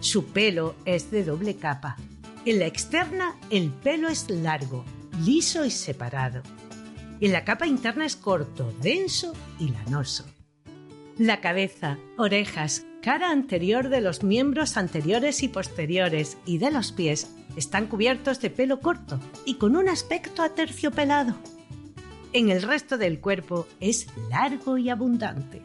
Su 0.00 0.26
pelo 0.26 0.74
es 0.84 1.10
de 1.10 1.24
doble 1.24 1.56
capa. 1.56 1.96
En 2.44 2.58
la 2.58 2.66
externa 2.66 3.36
el 3.48 3.70
pelo 3.70 4.10
es 4.10 4.28
largo, 4.28 4.84
liso 5.18 5.64
y 5.64 5.70
separado 5.70 6.42
y 7.20 7.28
la 7.28 7.44
capa 7.44 7.66
interna 7.66 8.06
es 8.06 8.16
corto, 8.16 8.72
denso 8.80 9.34
y 9.58 9.70
lanoso. 9.70 10.24
La 11.18 11.40
cabeza, 11.40 11.98
orejas, 12.16 12.86
cara 13.02 13.30
anterior 13.30 13.88
de 13.88 14.00
los 14.00 14.22
miembros 14.22 14.76
anteriores 14.76 15.42
y 15.42 15.48
posteriores 15.48 16.36
y 16.46 16.58
de 16.58 16.70
los 16.70 16.92
pies 16.92 17.34
están 17.56 17.86
cubiertos 17.86 18.40
de 18.40 18.50
pelo 18.50 18.80
corto 18.80 19.18
y 19.44 19.54
con 19.54 19.76
un 19.76 19.88
aspecto 19.88 20.42
aterciopelado. 20.42 21.34
En 22.32 22.50
el 22.50 22.62
resto 22.62 22.98
del 22.98 23.20
cuerpo 23.20 23.66
es 23.80 24.06
largo 24.30 24.78
y 24.78 24.90
abundante. 24.90 25.62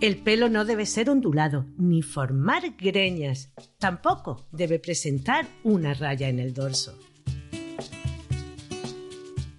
El 0.00 0.18
pelo 0.18 0.48
no 0.48 0.64
debe 0.64 0.86
ser 0.86 1.10
ondulado 1.10 1.66
ni 1.76 2.02
formar 2.02 2.74
greñas. 2.78 3.52
Tampoco 3.78 4.46
debe 4.52 4.78
presentar 4.78 5.46
una 5.64 5.94
raya 5.94 6.28
en 6.28 6.38
el 6.38 6.54
dorso. 6.54 6.98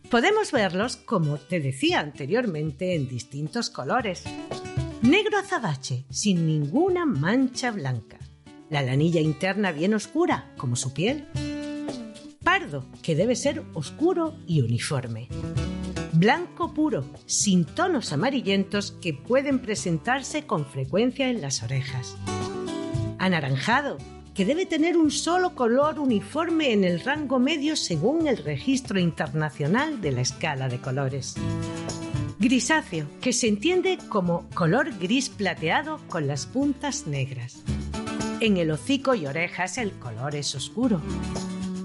Podemos 0.09 0.51
verlos, 0.51 0.97
como 0.97 1.37
te 1.37 1.59
decía 1.59 1.99
anteriormente, 1.99 2.95
en 2.95 3.07
distintos 3.07 3.69
colores. 3.69 4.23
Negro 5.03 5.37
azabache, 5.37 6.05
sin 6.09 6.47
ninguna 6.47 7.05
mancha 7.05 7.69
blanca. 7.69 8.17
La 8.71 8.81
lanilla 8.81 9.21
interna 9.21 9.71
bien 9.71 9.93
oscura, 9.93 10.51
como 10.57 10.75
su 10.75 10.95
piel. 10.95 11.27
Pardo, 12.43 12.87
que 13.03 13.15
debe 13.15 13.35
ser 13.35 13.61
oscuro 13.75 14.35
y 14.47 14.61
uniforme. 14.61 15.27
Blanco 16.13 16.73
puro, 16.73 17.05
sin 17.27 17.63
tonos 17.63 18.11
amarillentos 18.11 18.93
que 18.93 19.13
pueden 19.13 19.59
presentarse 19.59 20.47
con 20.47 20.65
frecuencia 20.65 21.29
en 21.29 21.39
las 21.39 21.61
orejas. 21.61 22.17
Anaranjado, 23.19 23.99
que 24.33 24.45
debe 24.45 24.65
tener 24.65 24.97
un 24.97 25.11
solo 25.11 25.55
color 25.55 25.99
uniforme 25.99 26.71
en 26.71 26.83
el 26.83 26.99
rango 27.01 27.39
medio 27.39 27.75
según 27.75 28.27
el 28.27 28.37
registro 28.37 28.99
internacional 28.99 30.01
de 30.01 30.11
la 30.11 30.21
escala 30.21 30.69
de 30.69 30.79
colores. 30.79 31.35
Grisáceo, 32.39 33.05
que 33.19 33.33
se 33.33 33.47
entiende 33.47 33.97
como 34.07 34.49
color 34.51 34.97
gris 34.97 35.29
plateado 35.29 35.99
con 36.07 36.25
las 36.25 36.45
puntas 36.45 37.05
negras. 37.05 37.63
En 38.39 38.55
el 38.55 38.71
hocico 38.71 39.13
y 39.13 39.25
orejas 39.25 39.77
el 39.77 39.91
color 39.91 40.35
es 40.35 40.55
oscuro. 40.55 41.01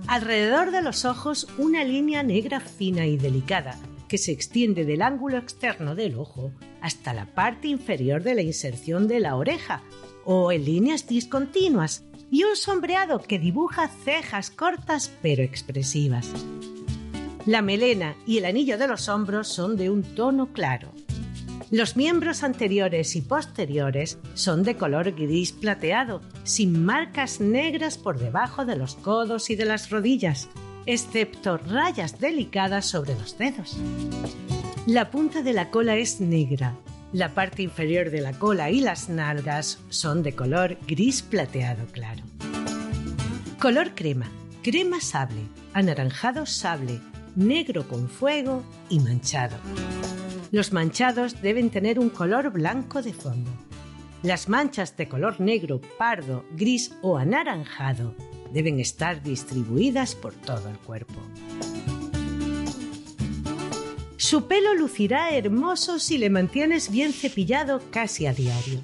Alrededor 0.06 0.70
de 0.70 0.82
los 0.82 1.04
ojos 1.04 1.48
una 1.58 1.82
línea 1.82 2.22
negra 2.22 2.60
fina 2.60 3.06
y 3.06 3.16
delicada 3.16 3.76
que 4.06 4.18
se 4.18 4.30
extiende 4.30 4.84
del 4.84 5.02
ángulo 5.02 5.38
externo 5.38 5.96
del 5.96 6.16
ojo 6.16 6.52
hasta 6.80 7.14
la 7.14 7.26
parte 7.26 7.66
inferior 7.66 8.22
de 8.22 8.36
la 8.36 8.42
inserción 8.42 9.08
de 9.08 9.18
la 9.18 9.34
oreja 9.34 9.82
o 10.24 10.52
en 10.52 10.64
líneas 10.64 11.08
discontinuas 11.08 12.04
y 12.30 12.44
un 12.44 12.56
sombreado 12.56 13.20
que 13.20 13.38
dibuja 13.38 13.88
cejas 13.88 14.50
cortas 14.50 15.12
pero 15.22 15.42
expresivas. 15.42 16.30
La 17.46 17.60
melena 17.60 18.16
y 18.26 18.38
el 18.38 18.46
anillo 18.46 18.78
de 18.78 18.88
los 18.88 19.08
hombros 19.08 19.48
son 19.48 19.76
de 19.76 19.90
un 19.90 20.02
tono 20.02 20.52
claro. 20.52 20.92
Los 21.70 21.96
miembros 21.96 22.42
anteriores 22.42 23.16
y 23.16 23.20
posteriores 23.20 24.18
son 24.34 24.62
de 24.62 24.76
color 24.76 25.12
gris 25.12 25.52
plateado, 25.52 26.20
sin 26.44 26.84
marcas 26.84 27.40
negras 27.40 27.98
por 27.98 28.18
debajo 28.18 28.64
de 28.64 28.76
los 28.76 28.94
codos 28.94 29.50
y 29.50 29.56
de 29.56 29.64
las 29.64 29.90
rodillas, 29.90 30.48
excepto 30.86 31.56
rayas 31.56 32.20
delicadas 32.20 32.86
sobre 32.86 33.14
los 33.14 33.36
dedos. 33.38 33.76
La 34.86 35.10
punta 35.10 35.42
de 35.42 35.52
la 35.52 35.70
cola 35.70 35.96
es 35.96 36.20
negra. 36.20 36.74
La 37.14 37.32
parte 37.32 37.62
inferior 37.62 38.10
de 38.10 38.20
la 38.20 38.32
cola 38.32 38.72
y 38.72 38.80
las 38.80 39.08
nalgas 39.08 39.78
son 39.88 40.24
de 40.24 40.34
color 40.34 40.76
gris 40.84 41.22
plateado 41.22 41.86
claro. 41.92 42.24
Color 43.60 43.94
crema, 43.94 44.28
crema 44.64 45.00
sable, 45.00 45.42
anaranjado 45.74 46.44
sable, 46.44 46.98
negro 47.36 47.86
con 47.86 48.08
fuego 48.08 48.64
y 48.88 48.98
manchado. 48.98 49.56
Los 50.50 50.72
manchados 50.72 51.40
deben 51.40 51.70
tener 51.70 52.00
un 52.00 52.10
color 52.10 52.50
blanco 52.50 53.00
de 53.00 53.12
fondo. 53.12 53.52
Las 54.24 54.48
manchas 54.48 54.96
de 54.96 55.06
color 55.06 55.40
negro, 55.40 55.80
pardo, 55.96 56.44
gris 56.56 56.96
o 57.00 57.16
anaranjado 57.16 58.16
deben 58.52 58.80
estar 58.80 59.22
distribuidas 59.22 60.16
por 60.16 60.34
todo 60.34 60.68
el 60.68 60.78
cuerpo. 60.78 61.20
Su 64.24 64.48
pelo 64.48 64.72
lucirá 64.72 65.36
hermoso 65.36 65.98
si 65.98 66.16
le 66.16 66.30
mantienes 66.30 66.90
bien 66.90 67.12
cepillado 67.12 67.82
casi 67.90 68.24
a 68.24 68.32
diario. 68.32 68.80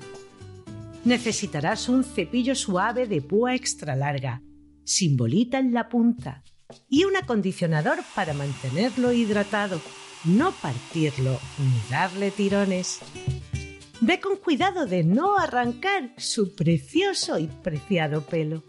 Necesitarás 1.06 1.88
un 1.88 2.04
cepillo 2.04 2.54
suave 2.54 3.06
de 3.06 3.22
púa 3.22 3.54
extra 3.54 3.96
larga, 3.96 4.42
sin 4.84 5.16
bolita 5.16 5.58
en 5.58 5.72
la 5.72 5.88
punta, 5.88 6.42
y 6.90 7.04
un 7.04 7.16
acondicionador 7.16 8.00
para 8.14 8.34
mantenerlo 8.34 9.14
hidratado, 9.14 9.80
no 10.24 10.52
partirlo 10.52 11.40
ni 11.58 11.90
darle 11.90 12.30
tirones. 12.32 12.98
Ve 14.02 14.20
con 14.20 14.36
cuidado 14.36 14.84
de 14.84 15.04
no 15.04 15.38
arrancar 15.38 16.12
su 16.18 16.54
precioso 16.54 17.38
y 17.38 17.46
preciado 17.46 18.26
pelo. 18.26 18.62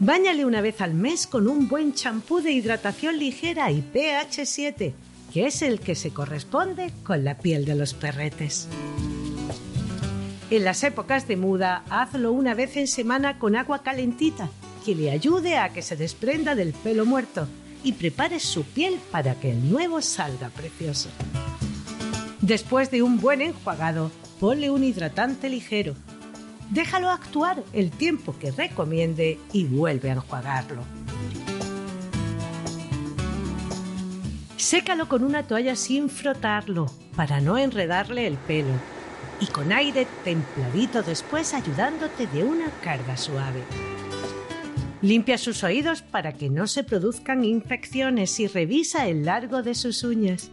Báñale 0.00 0.44
una 0.44 0.60
vez 0.60 0.80
al 0.80 0.94
mes 0.94 1.26
con 1.26 1.46
un 1.46 1.68
buen 1.68 1.94
champú 1.94 2.40
de 2.40 2.50
hidratación 2.50 3.18
ligera 3.18 3.70
y 3.70 3.80
pH 3.80 4.44
7, 4.44 4.94
que 5.32 5.46
es 5.46 5.62
el 5.62 5.78
que 5.80 5.94
se 5.94 6.10
corresponde 6.10 6.92
con 7.04 7.24
la 7.24 7.38
piel 7.38 7.64
de 7.64 7.76
los 7.76 7.94
perretes. 7.94 8.68
En 10.50 10.64
las 10.64 10.82
épocas 10.82 11.28
de 11.28 11.36
muda, 11.36 11.84
hazlo 11.90 12.32
una 12.32 12.54
vez 12.54 12.76
en 12.76 12.88
semana 12.88 13.38
con 13.38 13.56
agua 13.56 13.82
calentita 13.82 14.50
que 14.84 14.94
le 14.94 15.10
ayude 15.10 15.56
a 15.56 15.70
que 15.70 15.80
se 15.80 15.96
desprenda 15.96 16.54
del 16.54 16.72
pelo 16.72 17.06
muerto 17.06 17.48
y 17.82 17.92
prepare 17.92 18.40
su 18.40 18.64
piel 18.64 18.98
para 19.10 19.34
que 19.36 19.52
el 19.52 19.70
nuevo 19.70 20.02
salga 20.02 20.48
precioso. 20.50 21.08
Después 22.40 22.90
de 22.90 23.02
un 23.02 23.20
buen 23.20 23.40
enjuagado, 23.40 24.10
ponle 24.40 24.70
un 24.70 24.84
hidratante 24.84 25.48
ligero. 25.48 25.94
Déjalo 26.70 27.10
actuar 27.10 27.62
el 27.72 27.90
tiempo 27.90 28.34
que 28.38 28.50
recomiende 28.50 29.38
y 29.52 29.64
vuelve 29.64 30.10
a 30.10 30.14
enjuagarlo. 30.14 30.82
Sécalo 34.56 35.08
con 35.08 35.24
una 35.24 35.42
toalla 35.42 35.76
sin 35.76 36.08
frotarlo 36.08 36.86
para 37.16 37.40
no 37.40 37.58
enredarle 37.58 38.26
el 38.26 38.36
pelo 38.38 38.72
y 39.40 39.46
con 39.46 39.72
aire 39.72 40.06
templadito 40.24 41.02
después 41.02 41.54
ayudándote 41.54 42.26
de 42.28 42.44
una 42.44 42.70
carga 42.82 43.16
suave. 43.16 43.62
Limpia 45.02 45.36
sus 45.36 45.62
oídos 45.64 46.00
para 46.00 46.32
que 46.32 46.48
no 46.48 46.66
se 46.66 46.82
produzcan 46.82 47.44
infecciones 47.44 48.40
y 48.40 48.46
revisa 48.46 49.06
el 49.06 49.26
largo 49.26 49.62
de 49.62 49.74
sus 49.74 50.02
uñas. 50.02 50.50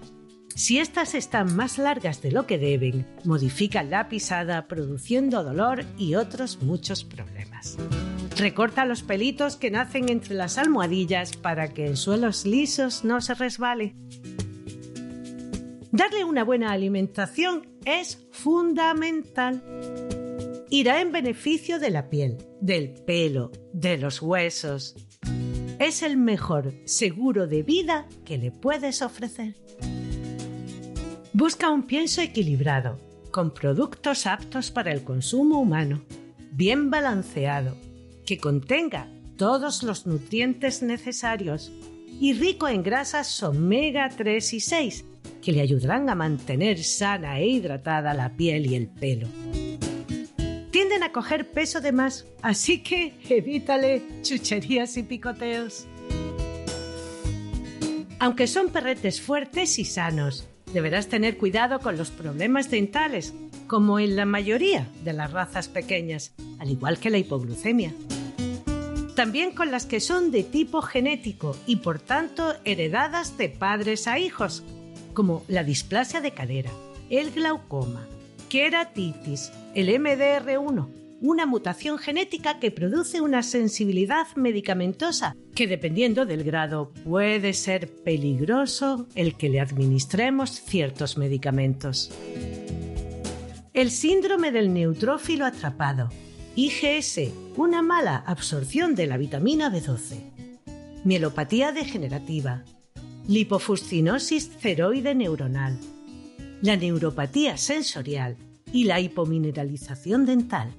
Si 0.55 0.79
éstas 0.79 1.15
están 1.15 1.55
más 1.55 1.77
largas 1.77 2.21
de 2.21 2.31
lo 2.31 2.45
que 2.45 2.57
deben, 2.57 3.05
modifica 3.23 3.83
la 3.83 4.09
pisada 4.09 4.67
produciendo 4.67 5.43
dolor 5.43 5.85
y 5.97 6.15
otros 6.15 6.61
muchos 6.61 7.03
problemas. 7.03 7.77
Recorta 8.37 8.85
los 8.85 9.03
pelitos 9.03 9.55
que 9.55 9.71
nacen 9.71 10.09
entre 10.09 10.35
las 10.35 10.57
almohadillas 10.57 11.35
para 11.35 11.73
que 11.73 11.87
en 11.87 11.97
suelos 11.97 12.45
lisos 12.45 13.03
no 13.03 13.21
se 13.21 13.33
resbale. 13.33 13.95
Darle 15.91 16.23
una 16.23 16.43
buena 16.43 16.71
alimentación 16.71 17.67
es 17.85 18.19
fundamental 18.31 19.61
irá 20.71 21.01
en 21.01 21.11
beneficio 21.11 21.79
de 21.79 21.89
la 21.89 22.09
piel, 22.09 22.37
del 22.61 22.93
pelo, 22.93 23.51
de 23.73 23.97
los 23.97 24.21
huesos. 24.21 24.95
Es 25.79 26.01
el 26.01 26.15
mejor 26.15 26.73
seguro 26.85 27.45
de 27.45 27.61
vida 27.61 28.07
que 28.23 28.37
le 28.37 28.51
puedes 28.51 29.01
ofrecer. 29.01 29.55
Busca 31.33 31.69
un 31.69 31.83
pienso 31.83 32.21
equilibrado, 32.21 32.99
con 33.31 33.53
productos 33.53 34.27
aptos 34.27 34.71
para 34.71 34.91
el 34.91 35.03
consumo 35.03 35.59
humano, 35.59 36.01
bien 36.51 36.89
balanceado, 36.89 37.75
que 38.25 38.37
contenga 38.37 39.07
todos 39.37 39.83
los 39.83 40.05
nutrientes 40.05 40.83
necesarios 40.83 41.71
y 42.19 42.33
rico 42.33 42.67
en 42.67 42.83
grasas 42.83 43.41
omega 43.43 44.09
3 44.09 44.53
y 44.53 44.59
6, 44.59 45.05
que 45.41 45.51
le 45.51 45.61
ayudarán 45.61 46.09
a 46.09 46.15
mantener 46.15 46.83
sana 46.83 47.39
e 47.39 47.47
hidratada 47.47 48.13
la 48.13 48.35
piel 48.35 48.65
y 48.67 48.75
el 48.75 48.87
pelo 48.87 49.27
tienden 50.71 51.03
a 51.03 51.11
coger 51.11 51.51
peso 51.51 51.81
de 51.81 51.91
más, 51.91 52.25
así 52.41 52.81
que 52.81 53.13
evítale 53.29 54.01
chucherías 54.23 54.97
y 54.97 55.03
picoteos. 55.03 55.85
Aunque 58.19 58.47
son 58.47 58.69
perretes 58.69 59.21
fuertes 59.21 59.77
y 59.79 59.85
sanos, 59.85 60.47
deberás 60.73 61.07
tener 61.07 61.37
cuidado 61.37 61.79
con 61.79 61.97
los 61.97 62.09
problemas 62.11 62.69
dentales, 62.69 63.33
como 63.67 63.99
en 63.99 64.15
la 64.15 64.25
mayoría 64.25 64.87
de 65.03 65.13
las 65.13 65.31
razas 65.31 65.67
pequeñas, 65.67 66.33
al 66.59 66.69
igual 66.69 66.99
que 66.99 67.09
la 67.09 67.17
hipoglucemia. 67.17 67.93
También 69.15 69.51
con 69.51 69.71
las 69.71 69.85
que 69.85 69.99
son 69.99 70.31
de 70.31 70.43
tipo 70.43 70.81
genético 70.81 71.55
y 71.65 71.77
por 71.77 71.99
tanto 71.99 72.53
heredadas 72.63 73.37
de 73.37 73.49
padres 73.49 74.07
a 74.07 74.19
hijos, 74.19 74.63
como 75.13 75.43
la 75.47 75.63
displasia 75.63 76.21
de 76.21 76.31
cadera, 76.31 76.71
el 77.09 77.31
glaucoma, 77.31 78.07
queratitis, 78.49 79.51
el 79.75 79.89
MDR1, 79.89 81.00
una 81.21 81.45
mutación 81.45 81.99
genética 81.99 82.59
que 82.59 82.71
produce 82.71 83.21
una 83.21 83.43
sensibilidad 83.43 84.27
medicamentosa 84.35 85.35
que 85.53 85.67
dependiendo 85.67 86.25
del 86.25 86.43
grado 86.43 86.91
puede 87.03 87.53
ser 87.53 87.87
peligroso 88.03 89.07
el 89.13 89.37
que 89.37 89.49
le 89.49 89.59
administremos 89.59 90.49
ciertos 90.61 91.17
medicamentos. 91.17 92.11
El 93.73 93.91
síndrome 93.91 94.51
del 94.51 94.73
neutrófilo 94.73 95.45
atrapado, 95.45 96.09
IGS, 96.55 97.31
una 97.55 97.81
mala 97.81 98.17
absorción 98.17 98.95
de 98.95 99.07
la 99.07 99.17
vitamina 99.17 99.71
B12. 99.71 100.17
Mielopatía 101.05 101.71
degenerativa, 101.71 102.65
lipofuscinosis 103.27 104.49
ceroide 104.59 105.15
neuronal, 105.15 105.77
la 106.61 106.75
neuropatía 106.75 107.57
sensorial 107.57 108.37
y 108.73 108.85
la 108.85 108.99
hipomineralización 108.99 110.25
dental. 110.25 110.73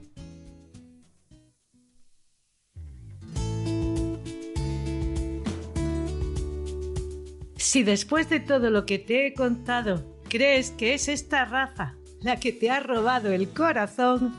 Si 7.73 7.85
después 7.85 8.29
de 8.29 8.39
todo 8.39 8.69
lo 8.69 8.85
que 8.85 8.99
te 8.99 9.27
he 9.27 9.33
contado 9.33 10.05
crees 10.29 10.73
que 10.73 10.93
es 10.93 11.09
esta 11.09 11.47
raza 11.47 11.95
la 12.21 12.39
que 12.39 12.53
te 12.53 12.71
ha 12.71 12.81
robado 12.81 13.33
el 13.33 13.49
corazón, 13.49 14.35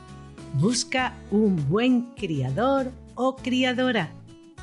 busca 0.52 1.16
un 1.32 1.68
buen 1.68 2.14
criador 2.14 2.92
o 3.16 3.34
criadora 3.34 4.12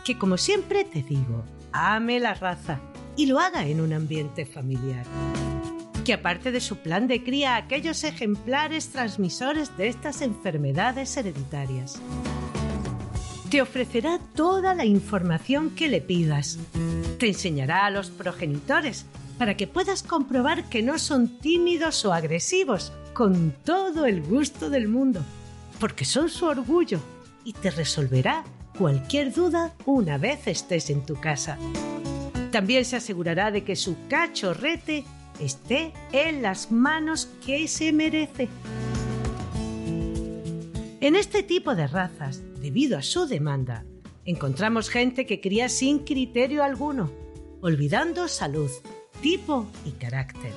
que, 0.06 0.18
como 0.18 0.38
siempre 0.38 0.86
te 0.86 1.04
digo, 1.04 1.44
ame 1.74 2.22
la 2.22 2.34
raza 2.34 2.80
y 3.18 3.26
lo 3.26 3.42
haga 3.42 3.68
en 3.68 3.82
un 3.82 3.92
ambiente 3.92 4.46
familiar 4.46 5.06
que 6.06 6.14
aparte 6.14 6.54
de 6.54 6.62
su 6.62 6.78
plan 6.78 7.10
de 7.10 7.26
cría 7.26 7.58
aquellos 7.58 8.06
ejemplares 8.06 8.88
transmisores 8.88 9.76
de 9.76 9.90
estas 9.90 10.22
enfermedades 10.22 11.18
hereditarias. 11.18 12.02
Te 13.52 13.62
ofrecerá 13.62 14.18
toda 14.34 14.74
la 14.74 14.86
información 14.86 15.72
que 15.72 15.90
le 15.90 16.00
pidas. 16.00 16.58
Te 17.20 17.28
enseñará 17.28 17.86
a 17.86 17.90
los 17.90 18.10
progenitores 18.10 19.06
para 19.38 19.58
que 19.58 19.68
puedas 19.68 20.04
comprobar 20.04 20.70
que 20.70 20.82
no 20.82 20.98
son 20.98 21.28
tímidos 21.28 22.06
o 22.06 22.14
agresivos, 22.14 22.94
con 23.14 23.54
todo 23.66 24.06
el 24.06 24.22
gusto 24.22 24.70
del 24.70 24.88
mundo, 24.88 25.22
porque 25.82 26.06
son 26.06 26.30
su 26.30 26.46
orgullo 26.46 27.02
y 27.44 27.52
te 27.52 27.72
resolverá 27.72 28.46
cualquier 28.78 29.34
duda 29.34 29.74
una 29.86 30.18
vez 30.18 30.48
estés 30.48 30.90
en 30.90 31.06
tu 31.06 31.16
casa. 31.16 31.58
También 32.52 32.86
se 32.86 32.96
asegurará 32.96 33.52
de 33.52 33.66
que 33.66 33.76
su 33.76 33.98
cachorrete 34.08 35.04
esté 35.42 35.92
en 36.14 36.42
las 36.42 36.72
manos 36.72 37.28
que 37.46 37.68
se 37.68 37.92
merece. 37.92 38.48
En 41.02 41.18
este 41.18 41.44
tipo 41.44 41.76
de 41.76 41.88
razas, 41.88 42.42
debido 42.62 42.98
a 42.98 43.02
su 43.02 43.26
demanda, 43.26 43.86
encontramos 44.24 44.90
gente 44.90 45.26
que 45.26 45.42
cría 45.42 45.68
sin 45.68 46.00
criterio 46.00 46.64
alguno, 46.64 47.12
olvidando 47.62 48.28
salud, 48.28 48.70
tipo 49.22 49.66
y 49.86 49.92
carácter, 49.92 50.54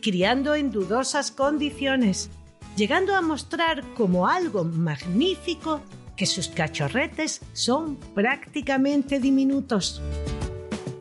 criando 0.00 0.54
en 0.54 0.70
dudosas 0.70 1.30
condiciones, 1.30 2.30
llegando 2.76 3.14
a 3.14 3.20
mostrar 3.20 3.84
como 3.94 4.26
algo 4.26 4.64
magnífico 4.64 5.82
que 6.16 6.26
sus 6.26 6.48
cachorretes 6.48 7.40
son 7.52 7.96
prácticamente 8.14 9.20
diminutos. 9.20 10.00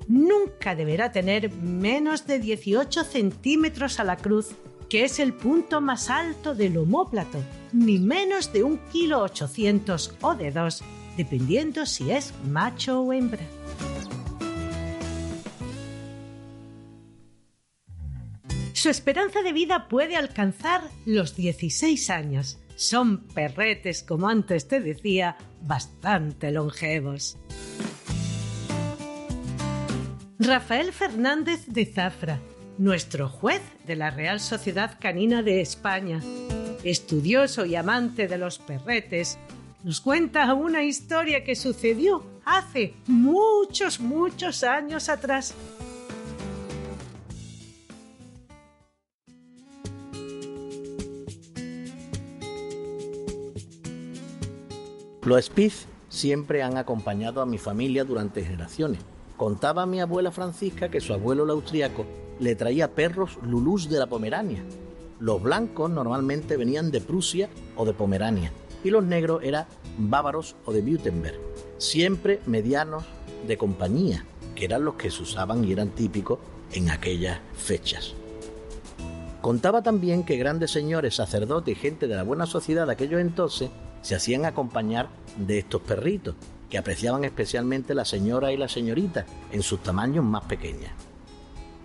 Nunca 0.07 0.75
deberá 0.75 1.11
tener 1.11 1.51
menos 1.51 2.27
de 2.27 2.39
18 2.39 3.03
centímetros 3.03 3.99
a 3.99 4.03
la 4.03 4.17
cruz, 4.17 4.51
que 4.89 5.03
es 5.03 5.19
el 5.19 5.33
punto 5.33 5.81
más 5.81 6.09
alto 6.09 6.55
del 6.55 6.77
homóplato, 6.77 7.43
ni 7.73 7.99
menos 7.99 8.53
de 8.53 8.63
un 8.63 8.77
kilo 8.91 9.21
800 9.21 10.15
o 10.21 10.35
de 10.35 10.51
dos, 10.51 10.83
dependiendo 11.17 11.85
si 11.85 12.11
es 12.11 12.33
macho 12.45 13.01
o 13.01 13.13
hembra. 13.13 13.43
Su 18.73 18.89
esperanza 18.89 19.41
de 19.41 19.53
vida 19.53 19.87
puede 19.89 20.15
alcanzar 20.15 20.81
los 21.05 21.35
16 21.35 22.09
años. 22.09 22.59
Son 22.75 23.27
perretes, 23.33 24.03
como 24.03 24.29
antes 24.29 24.67
te 24.67 24.79
decía, 24.79 25.35
bastante 25.63 26.51
longevos. 26.51 27.37
Rafael 30.37 30.93
Fernández 30.93 31.65
de 31.65 31.87
Zafra, 31.87 32.39
nuestro 32.77 33.27
juez 33.27 33.61
de 33.85 33.95
la 33.95 34.11
Real 34.11 34.39
Sociedad 34.39 34.97
Canina 34.99 35.41
de 35.41 35.61
España, 35.61 36.21
estudioso 36.83 37.65
y 37.65 37.75
amante 37.75 38.27
de 38.27 38.37
los 38.37 38.59
perretes, 38.59 39.37
nos 39.83 40.01
cuenta 40.01 40.53
una 40.53 40.83
historia 40.83 41.43
que 41.43 41.55
sucedió 41.55 42.23
hace 42.45 42.93
muchos, 43.07 43.99
muchos 43.99 44.63
años 44.63 45.09
atrás. 45.09 45.53
Los 55.23 55.45
Spitz 55.45 55.87
siempre 56.07 56.63
han 56.63 56.77
acompañado 56.77 57.41
a 57.41 57.45
mi 57.45 57.57
familia 57.57 58.05
durante 58.05 58.43
generaciones. 58.43 59.01
Contaba 59.35 59.85
mi 59.85 59.99
abuela 59.99 60.31
Francisca 60.31 60.89
que 60.89 61.01
su 61.01 61.13
abuelo 61.13 61.43
el 61.43 61.49
austriaco 61.49 62.05
le 62.39 62.55
traía 62.55 62.93
perros 62.93 63.37
lulús 63.43 63.89
de 63.89 63.99
la 63.99 64.07
Pomerania. 64.07 64.63
Los 65.19 65.41
blancos 65.41 65.89
normalmente 65.89 66.57
venían 66.57 66.91
de 66.91 67.01
Prusia 67.01 67.49
o 67.75 67.85
de 67.85 67.93
Pomerania 67.93 68.51
y 68.83 68.89
los 68.89 69.03
negros 69.03 69.43
eran 69.43 69.65
bávaros 69.97 70.55
o 70.65 70.71
de 70.71 70.81
Württemberg, 70.81 71.39
siempre 71.77 72.39
medianos 72.45 73.03
de 73.47 73.57
compañía, 73.57 74.25
que 74.55 74.65
eran 74.65 74.85
los 74.85 74.95
que 74.95 75.09
se 75.09 75.23
usaban 75.23 75.63
y 75.63 75.71
eran 75.71 75.89
típicos 75.89 76.39
en 76.71 76.89
aquellas 76.89 77.39
fechas. 77.55 78.13
Contaba 79.41 79.81
también 79.81 80.23
que 80.23 80.37
grandes 80.37 80.71
señores, 80.71 81.15
sacerdotes 81.15 81.75
y 81.75 81.79
gente 81.79 82.07
de 82.07 82.15
la 82.15 82.23
buena 82.23 82.45
sociedad 82.45 82.85
de 82.85 82.93
aquellos 82.93 83.21
entonces 83.21 83.69
se 84.01 84.15
hacían 84.15 84.45
acompañar 84.45 85.09
de 85.37 85.59
estos 85.59 85.81
perritos, 85.81 86.35
que 86.69 86.77
apreciaban 86.77 87.23
especialmente 87.23 87.95
la 87.95 88.03
señora 88.03 88.51
y 88.51 88.57
la 88.57 88.67
señorita 88.67 89.25
en 89.51 89.63
sus 89.63 89.81
tamaños 89.81 90.25
más 90.25 90.43
pequeños. 90.43 90.91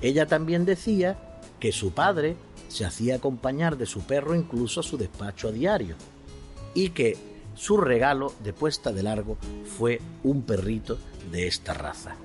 Ella 0.03 0.27
también 0.27 0.65
decía 0.65 1.17
que 1.61 1.71
su 1.71 1.93
padre 1.93 2.37
se 2.69 2.85
hacía 2.85 3.17
acompañar 3.17 3.79
de 3.79 3.87
su 3.87 4.01
perro 4.01 4.35
incluso 4.35 4.81
a 4.81 4.83
su 4.83 4.99
despacho 4.99 5.49
a 5.49 5.53
diario 5.53 5.95
y 6.75 6.91
que 6.91 7.17
su 7.55 7.77
regalo 7.77 8.33
de 8.43 8.53
puesta 8.53 8.93
de 8.93 9.05
largo 9.05 9.37
fue 9.79 10.01
un 10.25 10.43
perrito 10.43 10.99
de 11.31 11.47
esta 11.47 11.73
raza. 11.73 12.17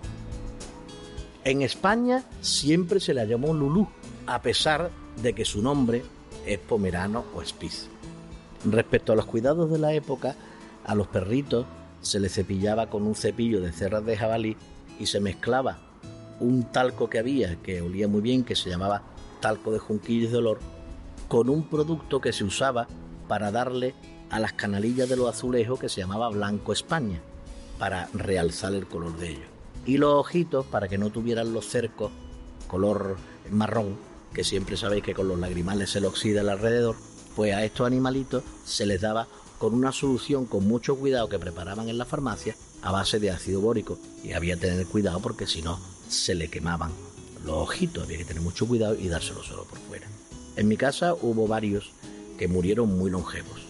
En 1.43 1.61
España 1.61 2.23
siempre 2.41 2.99
se 2.99 3.13
la 3.13 3.25
llamó 3.25 3.53
Lulú, 3.53 3.87
a 4.25 4.41
pesar 4.41 4.89
de 5.21 5.33
que 5.33 5.45
su 5.45 5.61
nombre 5.61 6.03
es 6.45 6.57
pomerano 6.59 7.25
o 7.35 7.43
Spitz. 7.43 7.87
Respecto 8.65 9.13
a 9.13 9.15
los 9.15 9.25
cuidados 9.25 9.69
de 9.69 9.77
la 9.77 9.93
época, 9.93 10.35
a 10.83 10.95
los 10.95 11.07
perritos 11.07 11.65
se 12.01 12.19
les 12.19 12.33
cepillaba 12.33 12.89
con 12.89 13.03
un 13.03 13.15
cepillo 13.15 13.61
de 13.61 13.71
cerras 13.71 14.05
de 14.05 14.17
jabalí 14.17 14.57
y 14.99 15.05
se 15.05 15.19
mezclaba 15.19 15.86
un 16.39 16.63
talco 16.71 17.09
que 17.09 17.19
había 17.19 17.55
que 17.57 17.81
olía 17.81 18.07
muy 18.07 18.21
bien, 18.21 18.43
que 18.43 18.55
se 18.55 18.69
llamaba 18.69 19.03
talco 19.39 19.71
de 19.71 19.79
junquillos 19.79 20.31
de 20.31 20.37
olor, 20.37 20.59
con 21.27 21.49
un 21.49 21.63
producto 21.67 22.21
que 22.21 22.33
se 22.33 22.43
usaba 22.43 22.87
para 23.27 23.51
darle 23.51 23.93
a 24.29 24.39
las 24.39 24.53
canalillas 24.53 25.09
de 25.09 25.15
los 25.15 25.29
azulejos 25.29 25.79
que 25.79 25.89
se 25.89 26.01
llamaba 26.01 26.29
Blanco 26.29 26.73
España, 26.73 27.21
para 27.77 28.07
realzar 28.13 28.73
el 28.73 28.87
color 28.87 29.17
de 29.17 29.29
ellos. 29.29 29.47
Y 29.85 29.97
los 29.97 30.13
ojitos, 30.15 30.65
para 30.65 30.87
que 30.87 30.97
no 30.97 31.09
tuvieran 31.09 31.53
los 31.53 31.67
cercos 31.67 32.11
color 32.67 33.17
marrón, 33.49 33.97
que 34.33 34.43
siempre 34.43 34.77
sabéis 34.77 35.03
que 35.03 35.13
con 35.13 35.27
los 35.27 35.39
lagrimales 35.39 35.91
se 35.91 36.01
le 36.01 36.07
oxida 36.07 36.41
alrededor, 36.41 36.95
pues 37.35 37.53
a 37.53 37.63
estos 37.63 37.87
animalitos 37.87 38.43
se 38.65 38.85
les 38.85 39.01
daba 39.01 39.27
con 39.57 39.73
una 39.73 39.91
solución 39.91 40.45
con 40.45 40.67
mucho 40.67 40.95
cuidado 40.97 41.29
que 41.29 41.39
preparaban 41.39 41.89
en 41.89 41.97
la 41.97 42.05
farmacia 42.05 42.55
a 42.81 42.91
base 42.91 43.19
de 43.19 43.31
ácido 43.31 43.61
bórico. 43.61 43.97
Y 44.23 44.33
había 44.33 44.55
que 44.55 44.67
tener 44.67 44.85
cuidado 44.87 45.19
porque 45.19 45.47
si 45.47 45.61
no 45.61 45.79
se 46.09 46.35
le 46.35 46.49
quemaban 46.49 46.91
los 47.45 47.55
ojitos, 47.55 48.03
había 48.03 48.17
que 48.17 48.25
tener 48.25 48.41
mucho 48.41 48.67
cuidado 48.67 48.95
y 48.95 49.07
dárselo 49.07 49.43
solo 49.43 49.63
por 49.65 49.79
fuera. 49.79 50.07
En 50.55 50.67
mi 50.67 50.77
casa 50.77 51.13
hubo 51.13 51.47
varios 51.47 51.91
que 52.37 52.47
murieron 52.47 52.97
muy 52.97 53.09
longevos. 53.09 53.61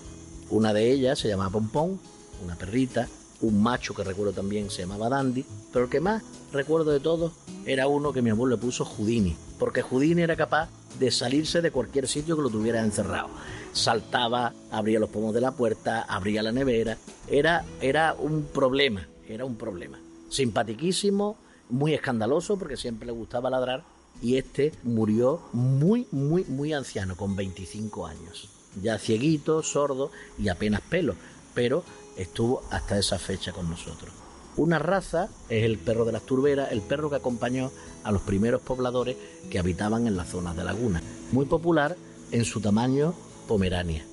Una 0.49 0.73
de 0.73 0.91
ellas 0.91 1.19
se 1.19 1.27
llamaba 1.27 1.51
Pompón, 1.51 1.99
una 2.43 2.55
perrita, 2.55 3.07
un 3.41 3.61
macho 3.61 3.93
que 3.93 4.03
recuerdo 4.03 4.33
también 4.33 4.69
se 4.69 4.81
llamaba 4.81 5.09
Dandy, 5.09 5.45
pero 5.71 5.85
el 5.85 5.91
que 5.91 5.99
más 5.99 6.23
recuerdo 6.51 6.91
de 6.91 6.99
todos 6.99 7.33
era 7.65 7.87
uno 7.87 8.13
que 8.13 8.21
mi 8.21 8.29
abuelo 8.29 8.55
le 8.55 8.61
puso 8.61 8.85
Houdini, 8.85 9.35
porque 9.59 9.81
Houdini 9.81 10.21
era 10.21 10.35
capaz 10.35 10.69
de 10.99 11.11
salirse 11.11 11.61
de 11.61 11.71
cualquier 11.71 12.07
sitio 12.07 12.35
que 12.35 12.41
lo 12.41 12.49
tuviera 12.49 12.81
encerrado. 12.81 13.29
Saltaba, 13.73 14.53
abría 14.71 14.99
los 14.99 15.09
pomos 15.09 15.33
de 15.33 15.41
la 15.41 15.51
puerta, 15.51 16.01
abría 16.01 16.41
la 16.41 16.51
nevera. 16.51 16.97
Era, 17.27 17.63
era 17.81 18.15
un 18.17 18.43
problema, 18.45 19.07
era 19.27 19.45
un 19.45 19.55
problema. 19.55 19.99
Simpatiquísimo, 20.29 21.37
muy 21.69 21.93
escandaloso 21.93 22.57
porque 22.57 22.77
siempre 22.77 23.05
le 23.05 23.11
gustaba 23.11 23.49
ladrar 23.49 23.83
y 24.21 24.37
este 24.37 24.71
murió 24.83 25.41
muy, 25.53 26.07
muy, 26.11 26.43
muy 26.45 26.73
anciano, 26.73 27.15
con 27.15 27.35
25 27.35 28.07
años. 28.07 28.49
Ya 28.81 28.97
cieguito, 28.97 29.63
sordo 29.63 30.11
y 30.37 30.49
apenas 30.49 30.81
pelo, 30.81 31.15
pero 31.53 31.83
estuvo 32.15 32.63
hasta 32.71 32.97
esa 32.97 33.19
fecha 33.19 33.51
con 33.51 33.69
nosotros. 33.69 34.13
Una 34.55 34.79
raza 34.79 35.29
es 35.49 35.63
el 35.63 35.77
perro 35.77 36.03
de 36.05 36.11
las 36.11 36.23
turberas, 36.23 36.71
el 36.71 36.81
perro 36.81 37.09
que 37.09 37.17
acompañó 37.17 37.71
a 38.03 38.11
los 38.11 38.23
primeros 38.23 38.61
pobladores 38.61 39.15
que 39.51 39.59
habitaban 39.59 40.07
en 40.07 40.17
las 40.17 40.29
zonas 40.29 40.55
de 40.55 40.63
laguna. 40.63 41.01
Muy 41.31 41.45
popular 41.45 41.95
en 42.31 42.43
su 42.43 42.59
tamaño 42.59 43.13
Pomerania, 43.47 44.03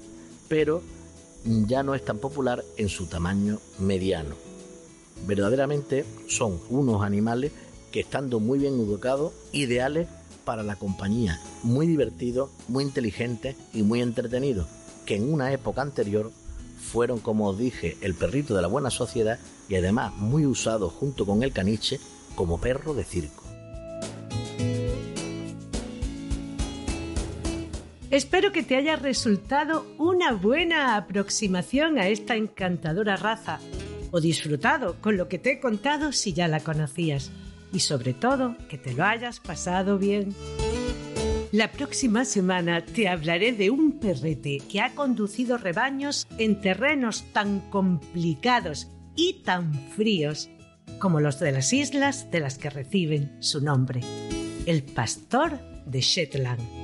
pero 0.48 0.82
ya 1.44 1.82
no 1.82 1.94
es 1.94 2.04
tan 2.04 2.18
popular 2.18 2.62
en 2.76 2.88
su 2.88 3.06
tamaño 3.06 3.58
mediano. 3.78 4.34
Verdaderamente 5.26 6.04
son 6.28 6.60
unos 6.68 7.02
animales 7.02 7.52
que 7.92 8.00
estando 8.00 8.40
muy 8.40 8.58
bien 8.58 8.74
educados, 8.74 9.32
ideales 9.52 10.08
para 10.44 10.62
la 10.62 10.76
compañía, 10.76 11.40
muy 11.62 11.86
divertidos, 11.86 12.50
muy 12.68 12.84
inteligentes 12.84 13.56
y 13.72 13.82
muy 13.82 14.02
entretenidos, 14.02 14.66
que 15.06 15.16
en 15.16 15.32
una 15.32 15.52
época 15.52 15.80
anterior 15.80 16.30
fueron, 16.78 17.20
como 17.20 17.48
os 17.48 17.56
dije, 17.56 17.96
el 18.02 18.14
perrito 18.14 18.54
de 18.54 18.62
la 18.62 18.68
buena 18.68 18.90
sociedad 18.90 19.38
y 19.68 19.76
además 19.76 20.12
muy 20.16 20.44
usado 20.44 20.90
junto 20.90 21.24
con 21.24 21.42
el 21.42 21.52
caniche 21.52 21.98
como 22.34 22.60
perro 22.60 22.92
de 22.92 23.04
circo. 23.04 23.44
Espero 28.10 28.52
que 28.52 28.62
te 28.62 28.76
haya 28.76 28.96
resultado 28.96 29.86
una 29.98 30.32
buena 30.32 30.96
aproximación 30.96 31.98
a 31.98 32.08
esta 32.08 32.36
encantadora 32.36 33.16
raza 33.16 33.58
o 34.14 34.20
disfrutado 34.20 34.94
con 35.00 35.16
lo 35.16 35.26
que 35.26 35.40
te 35.40 35.50
he 35.50 35.60
contado 35.60 36.12
si 36.12 36.32
ya 36.32 36.46
la 36.46 36.60
conocías 36.60 37.32
y 37.72 37.80
sobre 37.80 38.14
todo 38.14 38.56
que 38.68 38.78
te 38.78 38.94
lo 38.94 39.04
hayas 39.04 39.40
pasado 39.40 39.98
bien. 39.98 40.32
La 41.50 41.72
próxima 41.72 42.24
semana 42.24 42.84
te 42.84 43.08
hablaré 43.08 43.52
de 43.52 43.70
un 43.70 43.98
perrete 43.98 44.58
que 44.70 44.80
ha 44.80 44.94
conducido 44.94 45.58
rebaños 45.58 46.28
en 46.38 46.60
terrenos 46.60 47.24
tan 47.32 47.58
complicados 47.70 48.86
y 49.16 49.42
tan 49.42 49.74
fríos 49.90 50.48
como 51.00 51.18
los 51.18 51.40
de 51.40 51.50
las 51.50 51.72
islas 51.72 52.30
de 52.30 52.38
las 52.38 52.56
que 52.56 52.70
reciben 52.70 53.36
su 53.40 53.60
nombre, 53.60 54.00
el 54.66 54.84
pastor 54.84 55.58
de 55.86 56.00
Shetland. 56.00 56.83